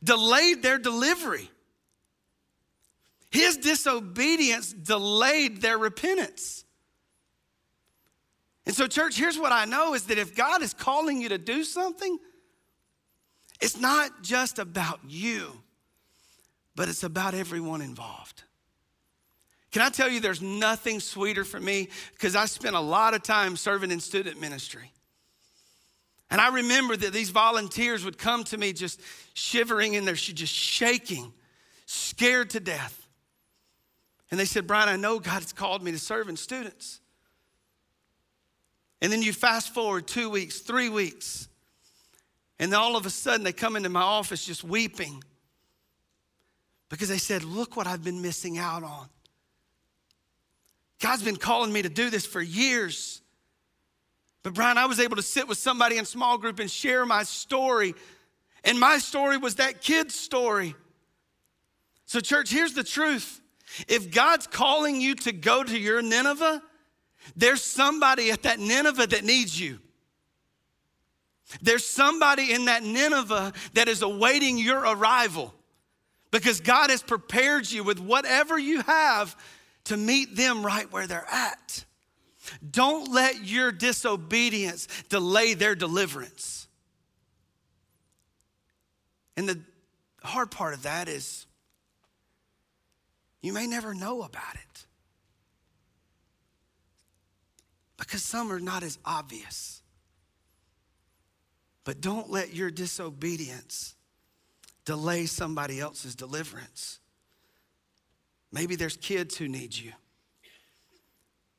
[0.04, 1.50] delayed their delivery.
[3.32, 6.64] His disobedience delayed their repentance.
[8.66, 11.38] And so, church, here's what I know is that if God is calling you to
[11.38, 12.18] do something,
[13.62, 15.62] it's not just about you,
[16.76, 18.44] but it's about everyone involved.
[19.72, 23.24] Can I tell you, there's nothing sweeter for me because I spent a lot of
[23.24, 24.92] time serving in student ministry.
[26.30, 29.00] And I remember that these volunteers would come to me just
[29.34, 31.32] shivering in there, just shaking,
[31.86, 33.08] scared to death.
[34.32, 37.00] And they said, Brian, I know God has called me to serve in students.
[39.02, 41.48] And then you fast forward two weeks, three weeks,
[42.58, 45.24] and then all of a sudden they come into my office just weeping
[46.90, 49.08] because they said, Look what I've been missing out on.
[51.00, 53.22] God's been calling me to do this for years.
[54.46, 57.24] But Brian, I was able to sit with somebody in small group and share my
[57.24, 57.96] story.
[58.64, 60.76] And my story was that kid's story.
[62.06, 63.42] So, church, here's the truth.
[63.88, 66.62] If God's calling you to go to your Nineveh,
[67.36, 69.80] there's somebody at that Nineveh that needs you.
[71.64, 75.56] There's somebody in that Nineveh that is awaiting your arrival
[76.30, 79.36] because God has prepared you with whatever you have
[79.86, 81.86] to meet them right where they're at.
[82.70, 86.68] Don't let your disobedience delay their deliverance.
[89.38, 89.60] And the
[90.24, 91.46] hard part of that is
[93.42, 94.86] you may never know about it
[97.98, 99.82] because some are not as obvious.
[101.84, 103.96] But don't let your disobedience
[104.86, 107.00] delay somebody else's deliverance.
[108.52, 109.92] Maybe there's kids who need you.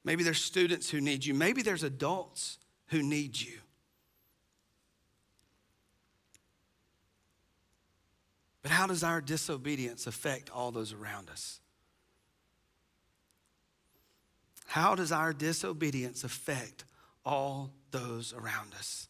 [0.06, 1.34] Maybe there's students who need you.
[1.34, 3.58] Maybe there's adults who need you.
[8.62, 11.58] But how does our disobedience affect all those around us?
[14.66, 16.84] How does our disobedience affect
[17.24, 19.08] all those around us?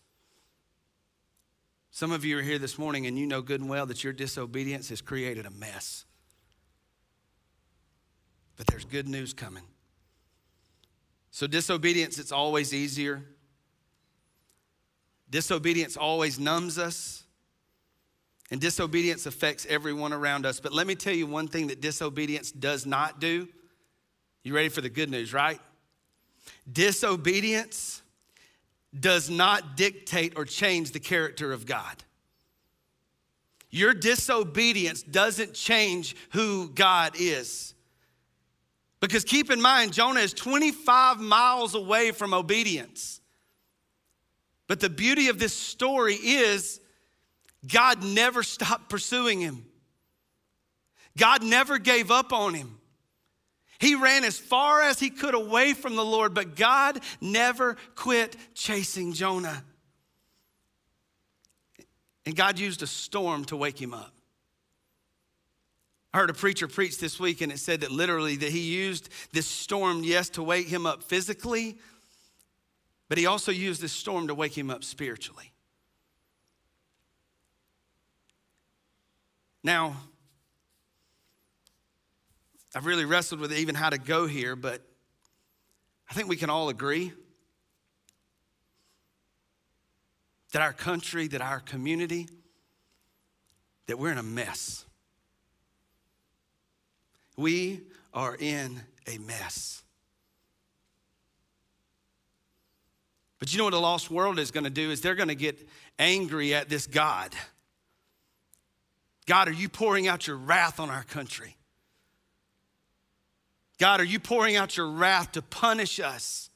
[1.91, 4.15] Some of you are here this morning and you know good and well that your
[4.15, 6.07] disobedience has created a mess.
[8.57, 9.65] But there's good news coming.
[11.37, 13.23] So, disobedience, it's always easier.
[15.29, 17.25] Disobedience always numbs us.
[18.51, 20.61] And disobedience affects everyone around us.
[20.61, 23.49] But let me tell you one thing that disobedience does not do.
[24.45, 25.61] You ready for the good news, right?
[26.73, 28.01] Disobedience
[28.99, 32.03] does not dictate or change the character of God.
[33.69, 37.75] Your disobedience doesn't change who God is.
[39.01, 43.21] Because keep in mind, Jonah is 25 miles away from obedience.
[44.69, 46.81] But the beauty of this story is
[47.67, 49.67] God never stopped pursuing him.
[51.17, 52.79] God never gave up on him.
[53.79, 58.37] He ran as far as he could away from the Lord, but God never quit
[58.55, 59.65] chasing Jonah.
[62.25, 64.16] And God used a storm to wake him up.
[66.17, 69.11] I heard a preacher preach this week and it said that literally that he used
[69.33, 71.77] this storm, yes, to wake him up physically,
[73.11, 75.53] but he also used this storm to wake him up spiritually.
[79.63, 79.99] Now,
[82.75, 84.81] I've really wrestled with even how to go here, but
[86.09, 87.13] I think we can all agree
[90.53, 92.27] that our country, that our community,
[93.87, 94.87] that we're in a mess.
[97.37, 97.83] We
[98.15, 99.83] are in a mess.
[103.39, 105.35] But you know what a lost world is going to do is they're going to
[105.35, 105.69] get
[105.99, 107.35] angry at this God.
[109.27, 111.57] God, are you pouring out your wrath on our country?
[113.79, 116.49] God, are you pouring out your wrath to punish us?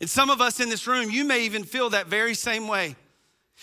[0.00, 2.96] And some of us in this room, you may even feel that very same way.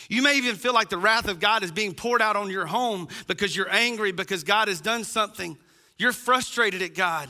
[0.10, 2.66] You may even feel like the wrath of God is being poured out on your
[2.66, 5.58] home because you're angry because God has done something.
[6.04, 7.30] You're frustrated at God.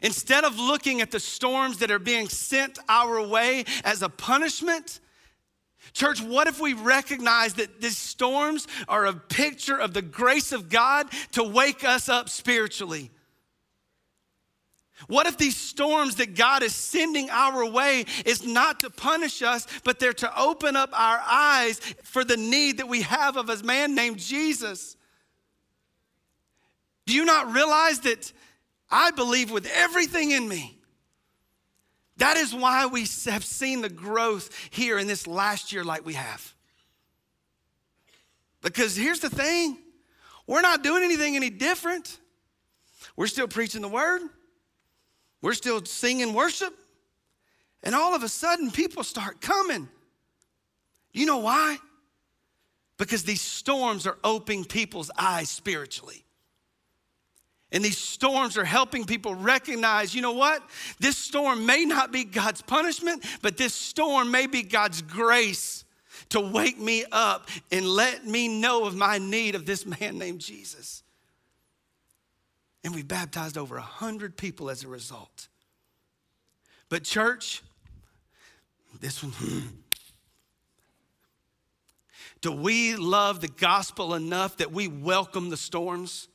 [0.00, 5.00] Instead of looking at the storms that are being sent our way as a punishment,
[5.92, 10.68] church, what if we recognize that these storms are a picture of the grace of
[10.68, 13.10] God to wake us up spiritually?
[15.08, 19.66] What if these storms that God is sending our way is not to punish us,
[19.82, 23.60] but they're to open up our eyes for the need that we have of a
[23.64, 24.96] man named Jesus?
[27.10, 28.32] Do you not realize that
[28.88, 30.78] I believe with everything in me?
[32.18, 36.14] That is why we have seen the growth here in this last year like we
[36.14, 36.54] have.
[38.62, 39.76] Because here's the thing
[40.46, 42.16] we're not doing anything any different.
[43.16, 44.22] We're still preaching the word.
[45.42, 46.72] We're still singing worship.
[47.82, 49.88] And all of a sudden, people start coming.
[51.12, 51.76] You know why?
[52.98, 56.24] Because these storms are opening people's eyes spiritually.
[57.72, 60.62] And these storms are helping people recognize, you know what?
[60.98, 65.84] This storm may not be God's punishment, but this storm may be God's grace
[66.30, 70.40] to wake me up and let me know of my need of this man named
[70.40, 71.02] Jesus.
[72.82, 75.48] And we baptized over a hundred people as a result.
[76.88, 77.62] But church,
[79.00, 79.32] this one,
[82.40, 86.26] do we love the gospel enough that we welcome the storms?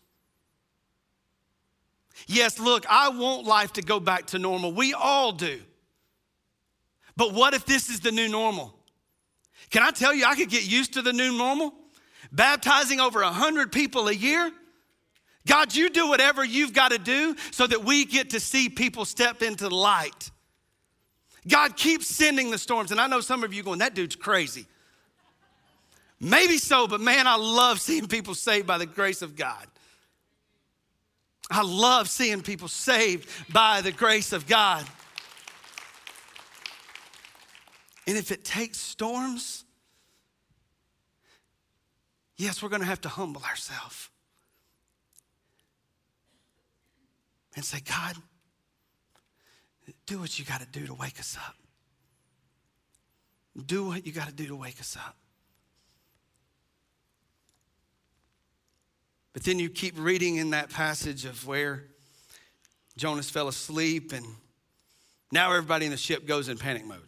[2.27, 4.71] Yes, look, I want life to go back to normal.
[4.71, 5.61] We all do.
[7.17, 8.73] But what if this is the new normal?
[9.69, 11.73] Can I tell you, I could get used to the new normal?
[12.31, 14.51] Baptizing over 100 people a year?
[15.47, 19.05] God, you do whatever you've got to do so that we get to see people
[19.05, 20.31] step into the light.
[21.47, 22.91] God keeps sending the storms.
[22.91, 24.65] And I know some of you going, that dude's crazy.
[26.19, 29.67] Maybe so, but man, I love seeing people saved by the grace of God.
[31.49, 34.85] I love seeing people saved by the grace of God.
[38.07, 39.63] And if it takes storms,
[42.37, 44.09] yes, we're going to have to humble ourselves.
[47.55, 48.15] and say, God,
[50.05, 51.55] do what you got to do to wake us up.
[53.65, 55.15] Do what you got to do to wake us up.
[59.35, 61.83] But then you keep reading in that passage of where
[62.95, 64.25] Jonas fell asleep, and
[65.29, 67.05] now everybody in the ship goes in panic mode.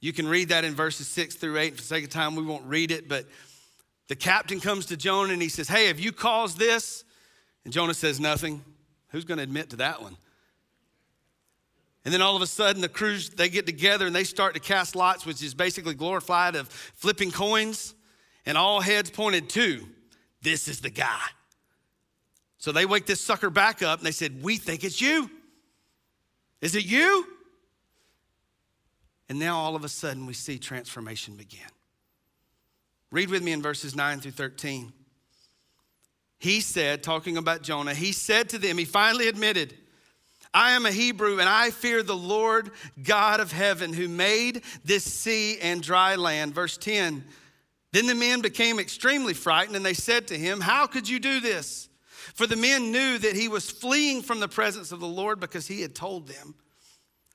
[0.00, 1.76] You can read that in verses six through eight.
[1.76, 3.24] For the sake of time, we won't read it, but
[4.08, 7.02] the captain comes to Jonah and he says, Hey, have you caused this?
[7.64, 8.62] And Jonah says, Nothing.
[9.08, 10.18] Who's going to admit to that one?
[12.04, 14.60] And then all of a sudden, the crews, they get together and they start to
[14.60, 17.94] cast lots, which is basically glorified of flipping coins.
[18.44, 19.88] And all heads pointed to,
[20.42, 21.26] this is the guy.
[22.58, 25.30] So they wake this sucker back up and they said, We think it's you.
[26.60, 27.26] Is it you?
[29.28, 31.60] And now all of a sudden, we see transformation begin.
[33.10, 34.92] Read with me in verses 9 through 13
[36.38, 39.74] he said, talking about Jonah, he said to them, he finally admitted,
[40.54, 42.70] I am a Hebrew, and I fear the Lord
[43.02, 46.54] God of heaven who made this sea and dry land.
[46.54, 47.24] Verse 10
[47.92, 51.40] Then the men became extremely frightened, and they said to him, How could you do
[51.40, 51.88] this?
[52.34, 55.66] For the men knew that he was fleeing from the presence of the Lord because
[55.66, 56.54] he had told them.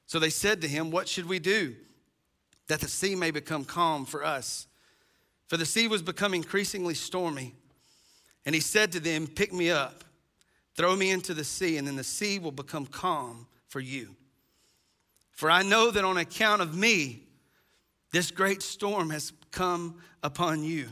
[0.06, 1.76] So they said to him, What should we do
[2.68, 4.68] that the sea may become calm for us?
[5.48, 7.56] For the sea was becoming increasingly stormy.
[8.46, 10.04] And he said to them, Pick me up,
[10.76, 14.16] throw me into the sea, and then the sea will become calm for you.
[15.32, 17.24] For I know that on account of me,
[18.14, 20.88] this great storm has come upon you.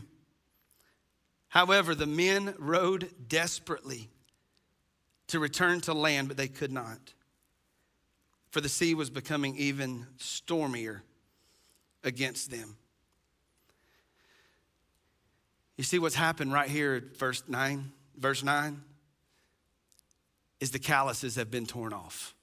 [1.49, 4.09] However, the men rowed desperately
[5.27, 7.13] to return to land, but they could not.
[8.49, 11.03] For the sea was becoming even stormier
[12.03, 12.75] against them.
[15.77, 18.81] You see what's happened right here at verse 9, verse 9
[20.59, 22.33] is the calluses have been torn off.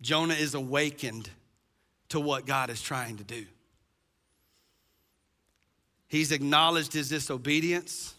[0.00, 1.28] Jonah is awakened
[2.12, 3.44] to what God is trying to do.
[6.08, 8.14] He's acknowledged his disobedience.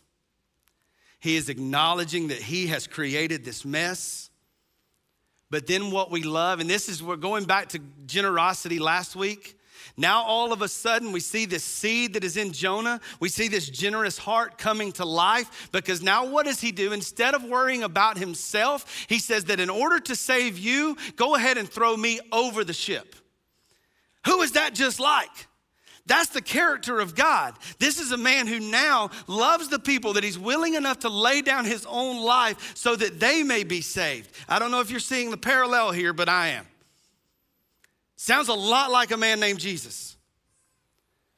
[1.20, 4.32] He is acknowledging that he has created this mess.
[5.52, 9.60] But then what we love, and this is we're going back to generosity last week.
[9.96, 13.00] Now, all of a sudden, we see this seed that is in Jonah.
[13.20, 16.94] We see this generous heart coming to life because now what does he do?
[16.94, 21.60] Instead of worrying about himself, he says that in order to save you, go ahead
[21.60, 23.16] and throw me over the ship.
[24.26, 25.48] Who is that just like?
[26.06, 27.56] That's the character of God.
[27.80, 31.42] This is a man who now loves the people that he's willing enough to lay
[31.42, 34.30] down his own life so that they may be saved.
[34.50, 36.68] I don't know if you're seeing the parallel here, but I am.
[38.18, 40.18] Sounds a lot like a man named Jesus.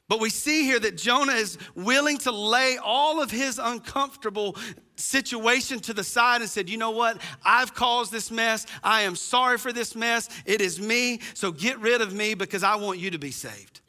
[0.08, 4.56] But we see here that Jonah is willing to lay all of his uncomfortable
[4.94, 7.20] situation to the side and said, You know what?
[7.44, 8.66] I've caused this mess.
[8.84, 10.28] I am sorry for this mess.
[10.44, 11.20] It is me.
[11.34, 13.80] So get rid of me because I want you to be saved.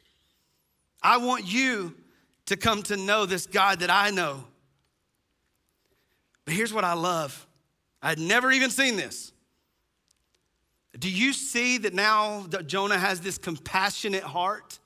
[1.00, 1.94] I want you
[2.46, 4.44] to come to know this God that I know.
[6.44, 7.46] But here's what I love
[8.02, 9.32] I'd never even seen this.
[10.98, 14.80] Do you see that now that Jonah has this compassionate heart?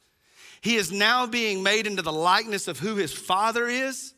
[0.63, 4.15] He is now being made into the likeness of who his father is.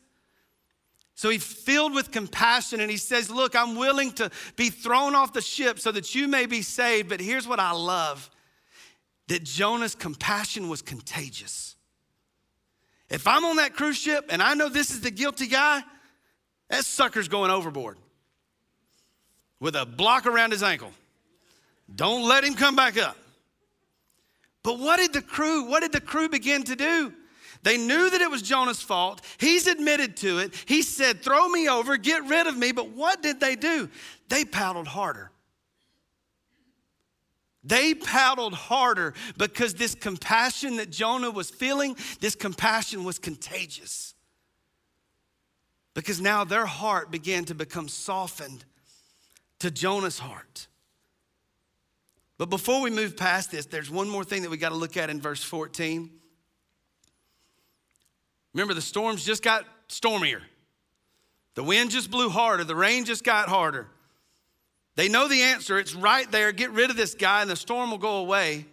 [1.15, 5.33] So he's filled with compassion and he says, Look, I'm willing to be thrown off
[5.33, 7.09] the ship so that you may be saved.
[7.09, 8.29] But here's what I love
[9.27, 11.75] that Jonah's compassion was contagious.
[13.09, 15.81] If I'm on that cruise ship and I know this is the guilty guy,
[16.69, 17.97] that sucker's going overboard
[19.59, 20.91] with a block around his ankle.
[21.93, 23.17] Don't let him come back up.
[24.65, 27.13] But what did the crew, what did the crew begin to do?
[27.61, 29.21] They knew that it was Jonah's fault.
[29.37, 30.55] He's admitted to it.
[30.65, 32.71] He said, Throw me over, get rid of me.
[32.71, 33.87] But what did they do?
[34.27, 35.29] They paddled harder.
[37.63, 44.15] They paddled harder because this compassion that Jonah was feeling, this compassion was contagious.
[45.93, 48.65] Because now their heart began to become softened
[49.59, 50.67] to Jonah's heart.
[52.37, 54.97] But before we move past this, there's one more thing that we got to look
[54.97, 56.09] at in verse 14.
[58.53, 60.41] Remember, the storms just got stormier.
[61.55, 62.63] The wind just blew harder.
[62.63, 63.87] The rain just got harder.
[64.95, 65.77] They know the answer.
[65.77, 66.51] It's right there.
[66.51, 68.65] Get rid of this guy and the storm will go away.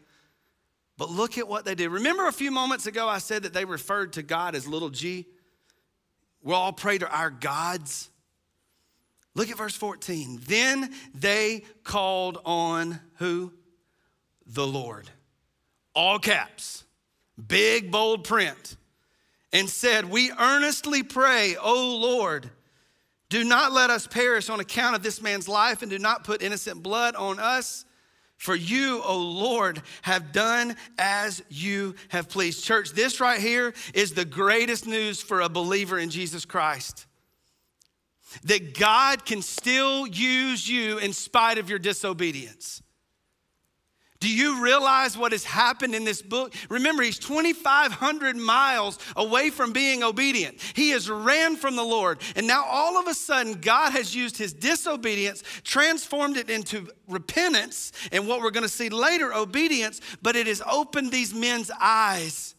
[0.98, 1.88] But look at what they did.
[1.88, 5.26] Remember a few moments ago, I said that they referred to God as little g?
[6.42, 8.08] We'll all pray to our gods.
[9.34, 10.40] Look at verse 14.
[10.46, 13.52] Then they called on who?
[14.46, 15.08] The Lord.
[15.94, 16.84] All caps,
[17.46, 18.76] big, bold print,
[19.52, 22.50] and said, We earnestly pray, O Lord,
[23.28, 26.42] do not let us perish on account of this man's life, and do not put
[26.42, 27.84] innocent blood on us.
[28.36, 32.64] For you, O Lord, have done as you have pleased.
[32.64, 37.06] Church, this right here is the greatest news for a believer in Jesus Christ
[38.44, 42.82] that God can still use you in spite of your disobedience.
[44.22, 46.54] Do you realize what has happened in this book?
[46.70, 50.60] Remember, he's 2,500 miles away from being obedient.
[50.74, 52.20] He has ran from the Lord.
[52.36, 57.90] And now all of a sudden, God has used his disobedience, transformed it into repentance,
[58.12, 62.54] and what we're going to see later, obedience, but it has opened these men's eyes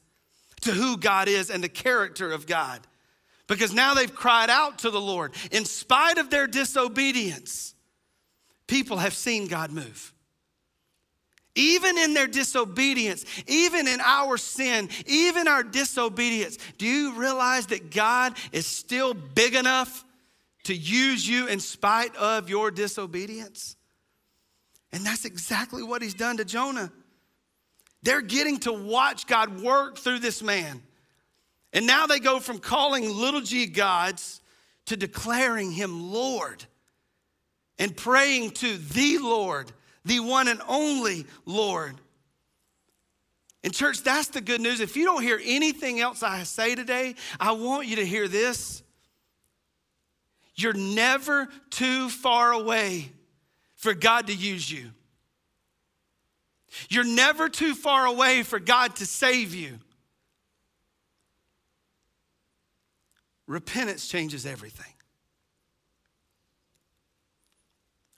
[0.63, 2.85] to who God is and the character of God
[3.53, 5.33] because now they've cried out to the Lord.
[5.51, 7.73] In spite of their disobedience,
[8.67, 10.13] people have seen God move.
[11.55, 17.91] Even in their disobedience, even in our sin, even our disobedience, do you realize that
[17.91, 20.03] God is still big enough
[20.63, 23.75] to use you in spite of your disobedience?
[24.91, 26.91] And that's exactly what he's done to Jonah.
[28.01, 30.81] They're getting to watch God work through this man.
[31.73, 34.41] And now they go from calling little g gods
[34.85, 36.63] to declaring him Lord
[37.79, 39.71] and praying to the Lord,
[40.05, 41.95] the one and only Lord.
[43.63, 44.81] And, church, that's the good news.
[44.81, 48.83] If you don't hear anything else I say today, I want you to hear this.
[50.55, 53.09] You're never too far away
[53.75, 54.91] for God to use you.
[56.89, 59.79] You're never too far away for God to save you.
[63.53, 64.91] Repentance changes everything.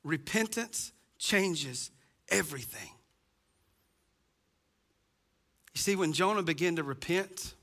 [0.02, 1.92] Repentance changes
[2.30, 2.90] everything.
[5.74, 7.54] You see, when Jonah began to repent,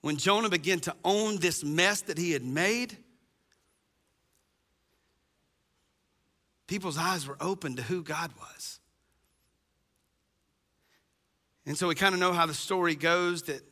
[0.00, 2.96] when Jonah began to own this mess that he had made,
[6.66, 8.80] people's eyes were open to who God was.
[11.64, 13.62] And so we kind of know how the story goes that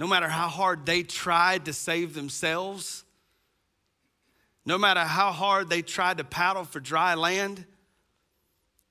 [0.00, 3.04] no matter how hard they tried to save themselves,
[4.64, 7.66] no matter how hard they tried to paddle for dry land,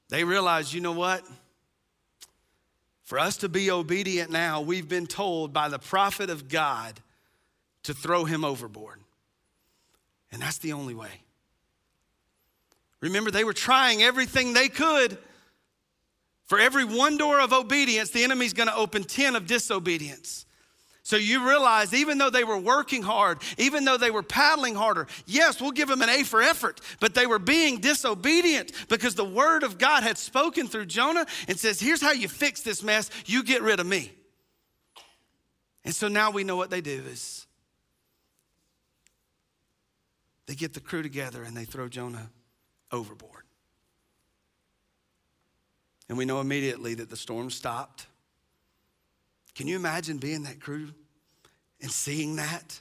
[0.10, 1.24] they realized, you know what?
[3.02, 7.00] For us to be obedient now, we've been told by the prophet of God
[7.84, 9.00] to throw him overboard.
[10.32, 11.24] And that's the only way.
[13.02, 15.18] Remember, they were trying everything they could.
[16.46, 20.46] For every one door of obedience, the enemy's gonna open 10 of disobedience.
[21.10, 25.08] So you realize, even though they were working hard, even though they were paddling harder,
[25.26, 29.26] yes, we'll give them an A for effort, but they were being disobedient because the
[29.26, 33.10] word of God had spoken through Jonah and says, Here's how you fix this mess
[33.26, 34.12] you get rid of me.
[35.84, 37.48] And so now we know what they do is
[40.46, 42.30] they get the crew together and they throw Jonah
[42.92, 43.46] overboard.
[46.08, 48.06] And we know immediately that the storm stopped.
[49.60, 50.88] Can you imagine being that crew
[51.82, 52.80] and seeing that?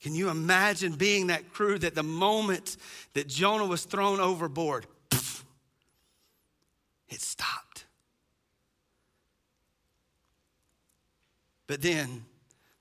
[0.00, 2.76] Can you imagine being that crew that the moment
[3.14, 5.44] that Jonah was thrown overboard, poof,
[7.08, 7.84] it stopped?
[11.68, 12.24] But then,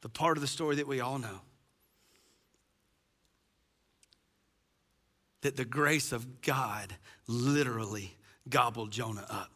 [0.02, 1.42] the part of the story that we all know
[5.42, 6.92] that the grace of God
[7.28, 8.16] literally
[8.50, 9.55] gobbled Jonah up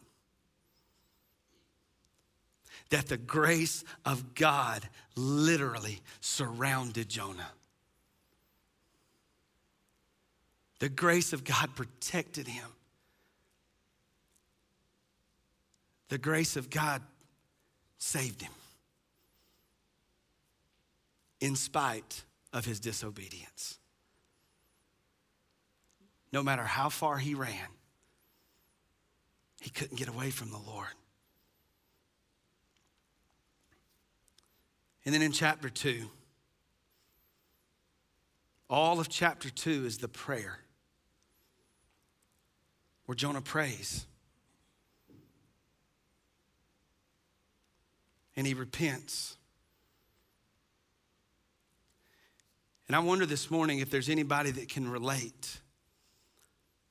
[2.90, 7.52] that the grace of God literally surrounded Jonah.
[10.80, 12.68] The grace of God protected him.
[16.08, 17.02] The grace of God
[18.00, 18.52] saved him
[21.40, 22.24] in spite
[22.54, 23.78] of his disobedience.
[26.32, 27.68] No matter how far he ran,
[29.62, 30.88] he couldn't get away from the Lord.
[35.10, 36.08] And then in chapter 2,
[38.70, 40.60] all of chapter 2 is the prayer
[43.08, 44.06] where Jonah prays.
[48.36, 49.36] And he repents.
[52.86, 55.60] And I wonder this morning if there's anybody that can relate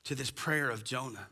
[0.03, 1.27] to this prayer of Jonah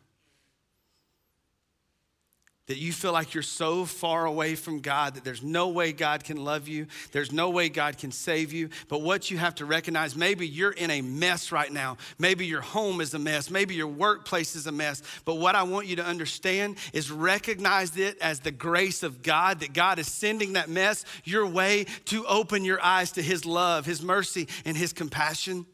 [2.68, 6.24] that you feel like you're so far away from God that there's no way God
[6.24, 8.70] can love you, there's no way God can save you.
[8.90, 11.98] But what you have to recognize maybe you're in a mess right now.
[12.20, 15.02] Maybe your home is a mess, maybe your workplace is a mess.
[15.24, 19.62] But what I want you to understand is recognize it as the grace of God,
[19.62, 23.86] that God is sending that mess your way to open your eyes to His love,
[23.86, 25.66] His mercy, and His compassion.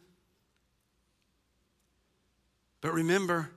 [2.82, 3.50] But remember,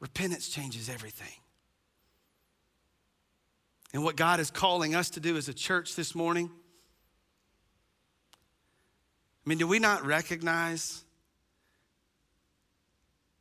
[0.00, 1.32] Repentance changes everything.
[3.94, 6.50] And what God is calling us to do as a church this morning,
[9.44, 11.02] I mean, do we not recognize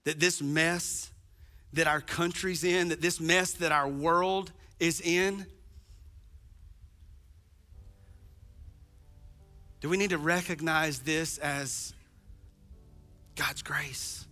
[0.05, 1.11] that this mess
[1.73, 5.45] that our country's in, that this mess that our world is in,
[9.81, 11.93] do we need to recognize this as
[13.35, 14.24] God's grace?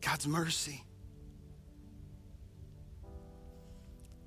[0.00, 0.84] God's mercy.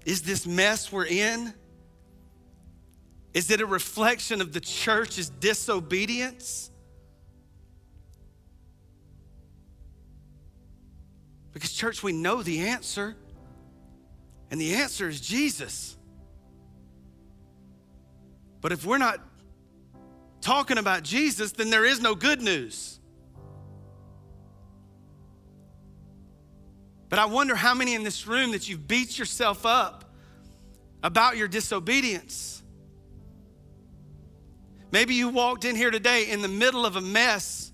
[0.05, 1.53] Is this mess we're in?
[3.33, 6.69] Is it a reflection of the church's disobedience?
[11.53, 13.15] Because, church, we know the answer,
[14.51, 15.97] and the answer is Jesus.
[18.59, 19.19] But if we're not
[20.41, 22.99] talking about Jesus, then there is no good news.
[27.13, 30.15] But I wonder how many in this room that you've beat yourself up
[31.03, 32.63] about your disobedience.
[34.91, 37.71] Maybe you walked in here today in the middle of a mess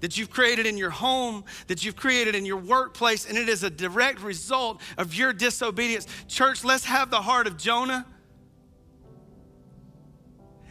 [0.00, 3.64] that you've created in your home, that you've created in your workplace, and it is
[3.64, 6.06] a direct result of your disobedience.
[6.26, 8.06] Church, let's have the heart of Jonah.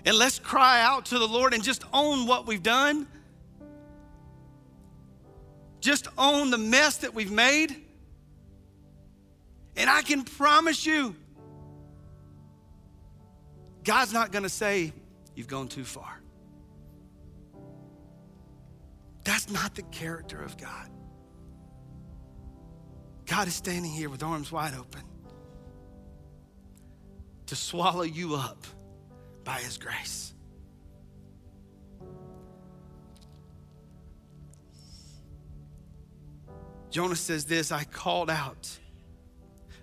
[0.04, 3.06] And let's cry out to the Lord and just own what we've done.
[5.80, 7.86] Just own the mess that we've made.
[9.80, 11.16] And I can promise you,
[13.86, 14.94] God's not going to say,
[15.36, 16.22] You've gone too far.
[19.24, 20.90] That's not the character of God.
[23.26, 25.04] God is standing here with arms wide open
[27.46, 28.66] to swallow you up
[29.46, 30.34] by His grace.
[36.90, 38.78] Jonah says this I called out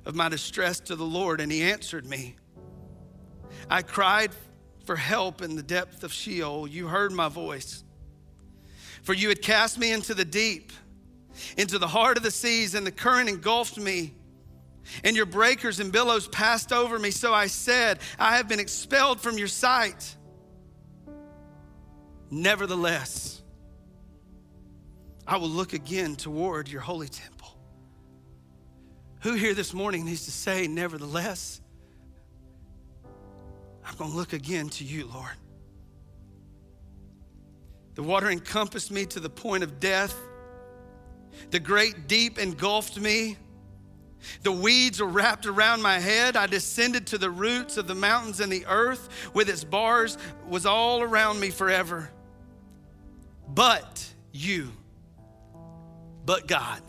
[0.07, 2.37] of my distress to the Lord, and He answered me.
[3.69, 4.31] I cried
[4.85, 6.69] for help in the depth of Sheol.
[6.69, 7.83] You heard my voice.
[9.03, 10.73] For you had cast me into the deep,
[11.57, 14.15] into the heart of the seas, and the current engulfed me.
[15.03, 17.11] And your breakers and billows passed over me.
[17.11, 20.15] So I said, I have been expelled from your sight.
[22.31, 23.43] Nevertheless,
[25.27, 27.36] I will look again toward your holy temple.
[29.27, 31.61] Who here this morning needs to say, Nevertheless?
[33.85, 35.33] I'm going to look again to you, Lord.
[37.97, 40.15] The water encompassed me to the point of death.
[41.51, 43.37] The great deep engulfed me.
[44.45, 46.37] The weeds were wrapped around my head.
[46.37, 50.19] I descended to the roots of the mountains, and the earth with its bars
[50.49, 52.13] was all around me forever.
[53.49, 54.71] But you,
[56.25, 56.81] but God,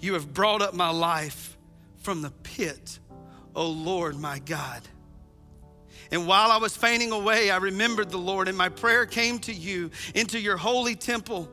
[0.00, 1.56] you have brought up my life
[1.98, 2.98] from the pit,
[3.54, 4.82] O Lord my God.
[6.10, 9.52] And while I was fainting away, I remembered the Lord, and my prayer came to
[9.52, 11.50] you into your holy temple.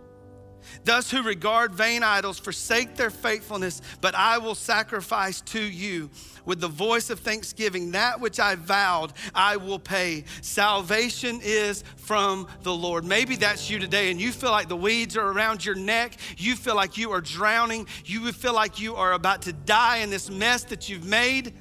[0.83, 6.09] Thus, who regard vain idols forsake their faithfulness, but I will sacrifice to you
[6.45, 7.91] with the voice of thanksgiving.
[7.91, 10.25] That which I vowed, I will pay.
[10.41, 13.05] Salvation is from the Lord.
[13.05, 16.17] Maybe that's you today, and you feel like the weeds are around your neck.
[16.37, 17.87] You feel like you are drowning.
[18.05, 21.53] You feel like you are about to die in this mess that you've made.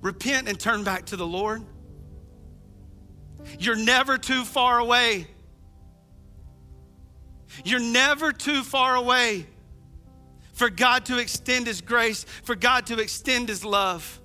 [0.00, 1.62] Repent and turn back to the Lord.
[3.58, 5.26] You're never too far away.
[7.64, 9.46] You're never too far away
[10.52, 14.20] for God to extend His grace, for God to extend His love.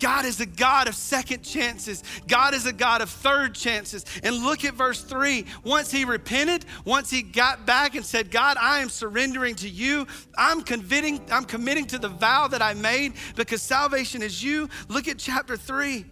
[0.00, 2.02] God is a God of second chances.
[2.26, 4.04] God is a God of third chances.
[4.24, 5.44] And look at verse three.
[5.62, 10.06] Once he repented, once he got back and said, God, I am surrendering to you.
[10.36, 14.70] I'm committing, I'm committing to the vow that I made because salvation is you.
[14.88, 16.06] Look at chapter three.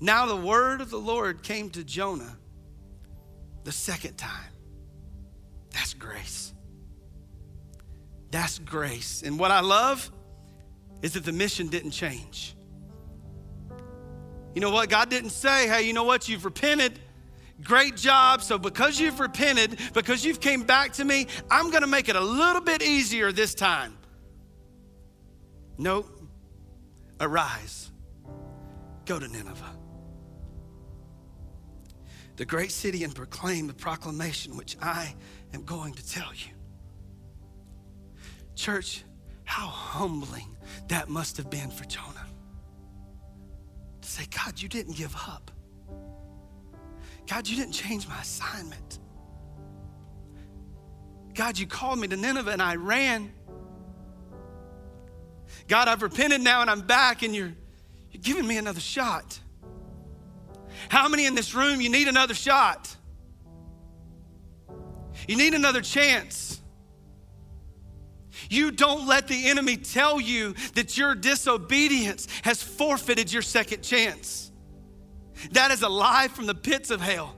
[0.00, 2.36] Now the word of the Lord came to Jonah
[3.66, 4.52] the second time.
[5.72, 6.54] That's grace.
[8.30, 9.24] That's grace.
[9.24, 10.08] And what I love
[11.02, 12.54] is that the mission didn't change.
[14.54, 14.88] You know what?
[14.88, 16.28] God didn't say, hey, you know what?
[16.28, 17.00] You've repented.
[17.60, 18.40] Great job.
[18.40, 22.14] So because you've repented, because you've came back to me, I'm going to make it
[22.14, 23.98] a little bit easier this time.
[25.76, 26.08] Nope.
[27.20, 27.90] Arise.
[29.06, 29.75] Go to Nineveh
[32.36, 35.14] the great city and proclaim the proclamation which I
[35.54, 36.52] am going to tell you.
[38.54, 39.04] Church,
[39.44, 40.56] how humbling
[40.88, 42.26] that must have been for Jonah.
[44.02, 45.50] To say, God, you didn't give up.
[47.26, 48.98] God, you didn't change my assignment.
[51.34, 53.32] God, you called me to Nineveh and I ran.
[55.68, 57.52] God, I've repented now and I'm back and you're,
[58.10, 59.38] you're giving me another shot.
[60.88, 62.94] How many in this room, you need another shot?
[65.26, 66.60] You need another chance.
[68.48, 74.52] You don't let the enemy tell you that your disobedience has forfeited your second chance.
[75.52, 77.34] That is a lie from the pits of hell.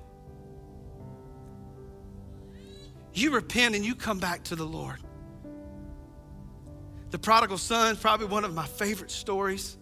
[3.15, 4.99] You repent and you come back to the Lord.
[7.11, 9.77] The prodigal son is probably one of my favorite stories.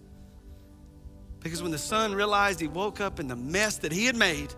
[1.47, 4.53] Because when the son realized he woke up in the mess that he had made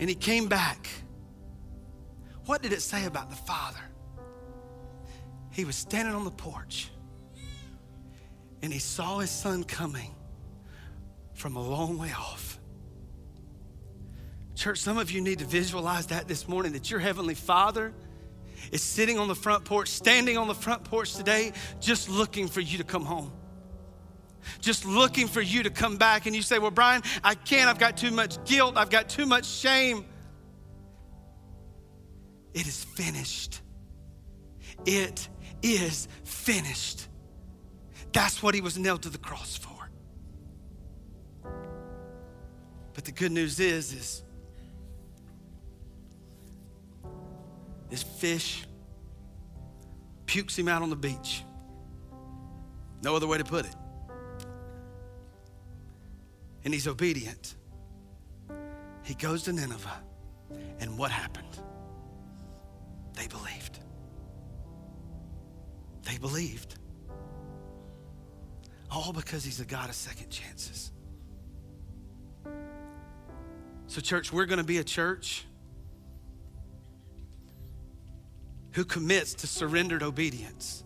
[0.00, 0.88] and he came back,
[2.46, 3.78] what did it say about the father?
[5.52, 6.90] He was standing on the porch
[8.62, 10.12] and he saw his son coming
[11.34, 12.58] from a long way off.
[14.56, 17.94] Church, some of you need to visualize that this morning that your heavenly Father
[18.72, 22.60] is sitting on the front porch, standing on the front porch today, just looking for
[22.60, 23.30] you to come home.
[24.60, 26.26] Just looking for you to come back.
[26.26, 27.68] And you say, Well, Brian, I can't.
[27.68, 28.76] I've got too much guilt.
[28.76, 30.04] I've got too much shame.
[32.54, 33.60] It is finished.
[34.84, 35.28] It
[35.62, 37.08] is finished.
[38.12, 39.70] That's what he was nailed to the cross for.
[42.94, 44.22] But the good news is, is
[47.90, 48.66] this fish
[50.24, 51.44] pukes him out on the beach.
[53.02, 53.74] No other way to put it.
[56.66, 57.54] And he's obedient.
[59.04, 60.02] He goes to Nineveh,
[60.80, 61.60] and what happened?
[63.12, 63.78] They believed.
[66.02, 66.74] They believed.
[68.90, 70.90] All because he's a God of second chances.
[73.86, 75.46] So, church, we're going to be a church
[78.72, 80.82] who commits to surrendered obedience.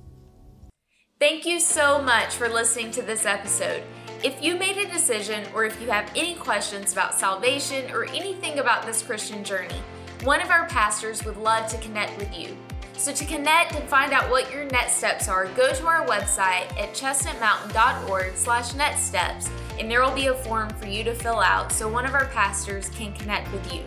[1.21, 3.83] Thank you so much for listening to this episode.
[4.25, 8.59] If you made a decision or if you have any questions about salvation or anything
[8.59, 9.83] about this Christian journey,
[10.23, 12.57] one of our pastors would love to connect with you.
[12.95, 16.75] So to connect and find out what your next steps are, go to our website
[16.81, 21.41] at chestnutmountain.org slash next steps and there will be a form for you to fill
[21.41, 23.83] out so one of our pastors can connect with you.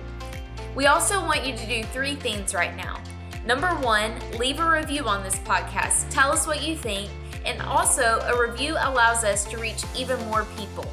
[0.75, 3.01] We also want you to do three things right now.
[3.43, 6.09] Number one, leave a review on this podcast.
[6.11, 7.09] Tell us what you think,
[7.45, 10.85] and also a review allows us to reach even more people.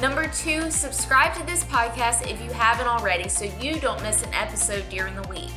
[0.00, 4.34] Number two, subscribe to this podcast if you haven't already so you don't miss an
[4.34, 5.52] episode during the week.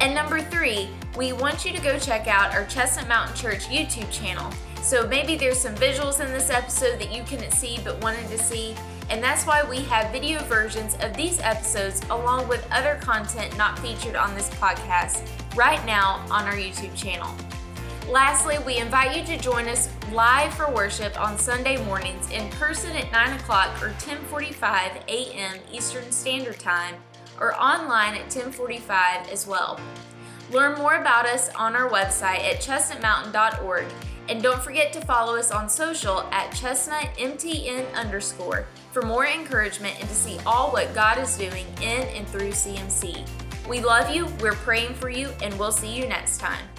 [0.00, 4.10] And number three, we want you to go check out our Chestnut Mountain Church YouTube
[4.10, 4.52] channel.
[4.82, 8.38] So maybe there's some visuals in this episode that you couldn't see but wanted to
[8.38, 8.74] see,
[9.10, 13.78] and that's why we have video versions of these episodes along with other content not
[13.78, 17.32] featured on this podcast right now on our YouTube channel.
[18.08, 22.94] Lastly, we invite you to join us live for worship on Sunday mornings in person
[22.96, 25.58] at 9 o'clock or 10:45 a.m.
[25.72, 26.96] Eastern Standard Time
[27.40, 29.80] or online at 1045 as well.
[30.50, 33.86] Learn more about us on our website at chestnutmountain.org
[34.28, 40.08] and don't forget to follow us on social at chestnutmtn underscore for more encouragement and
[40.08, 43.26] to see all what God is doing in and through CMC.
[43.68, 46.71] We love you, we're praying for you, and we'll see you next time.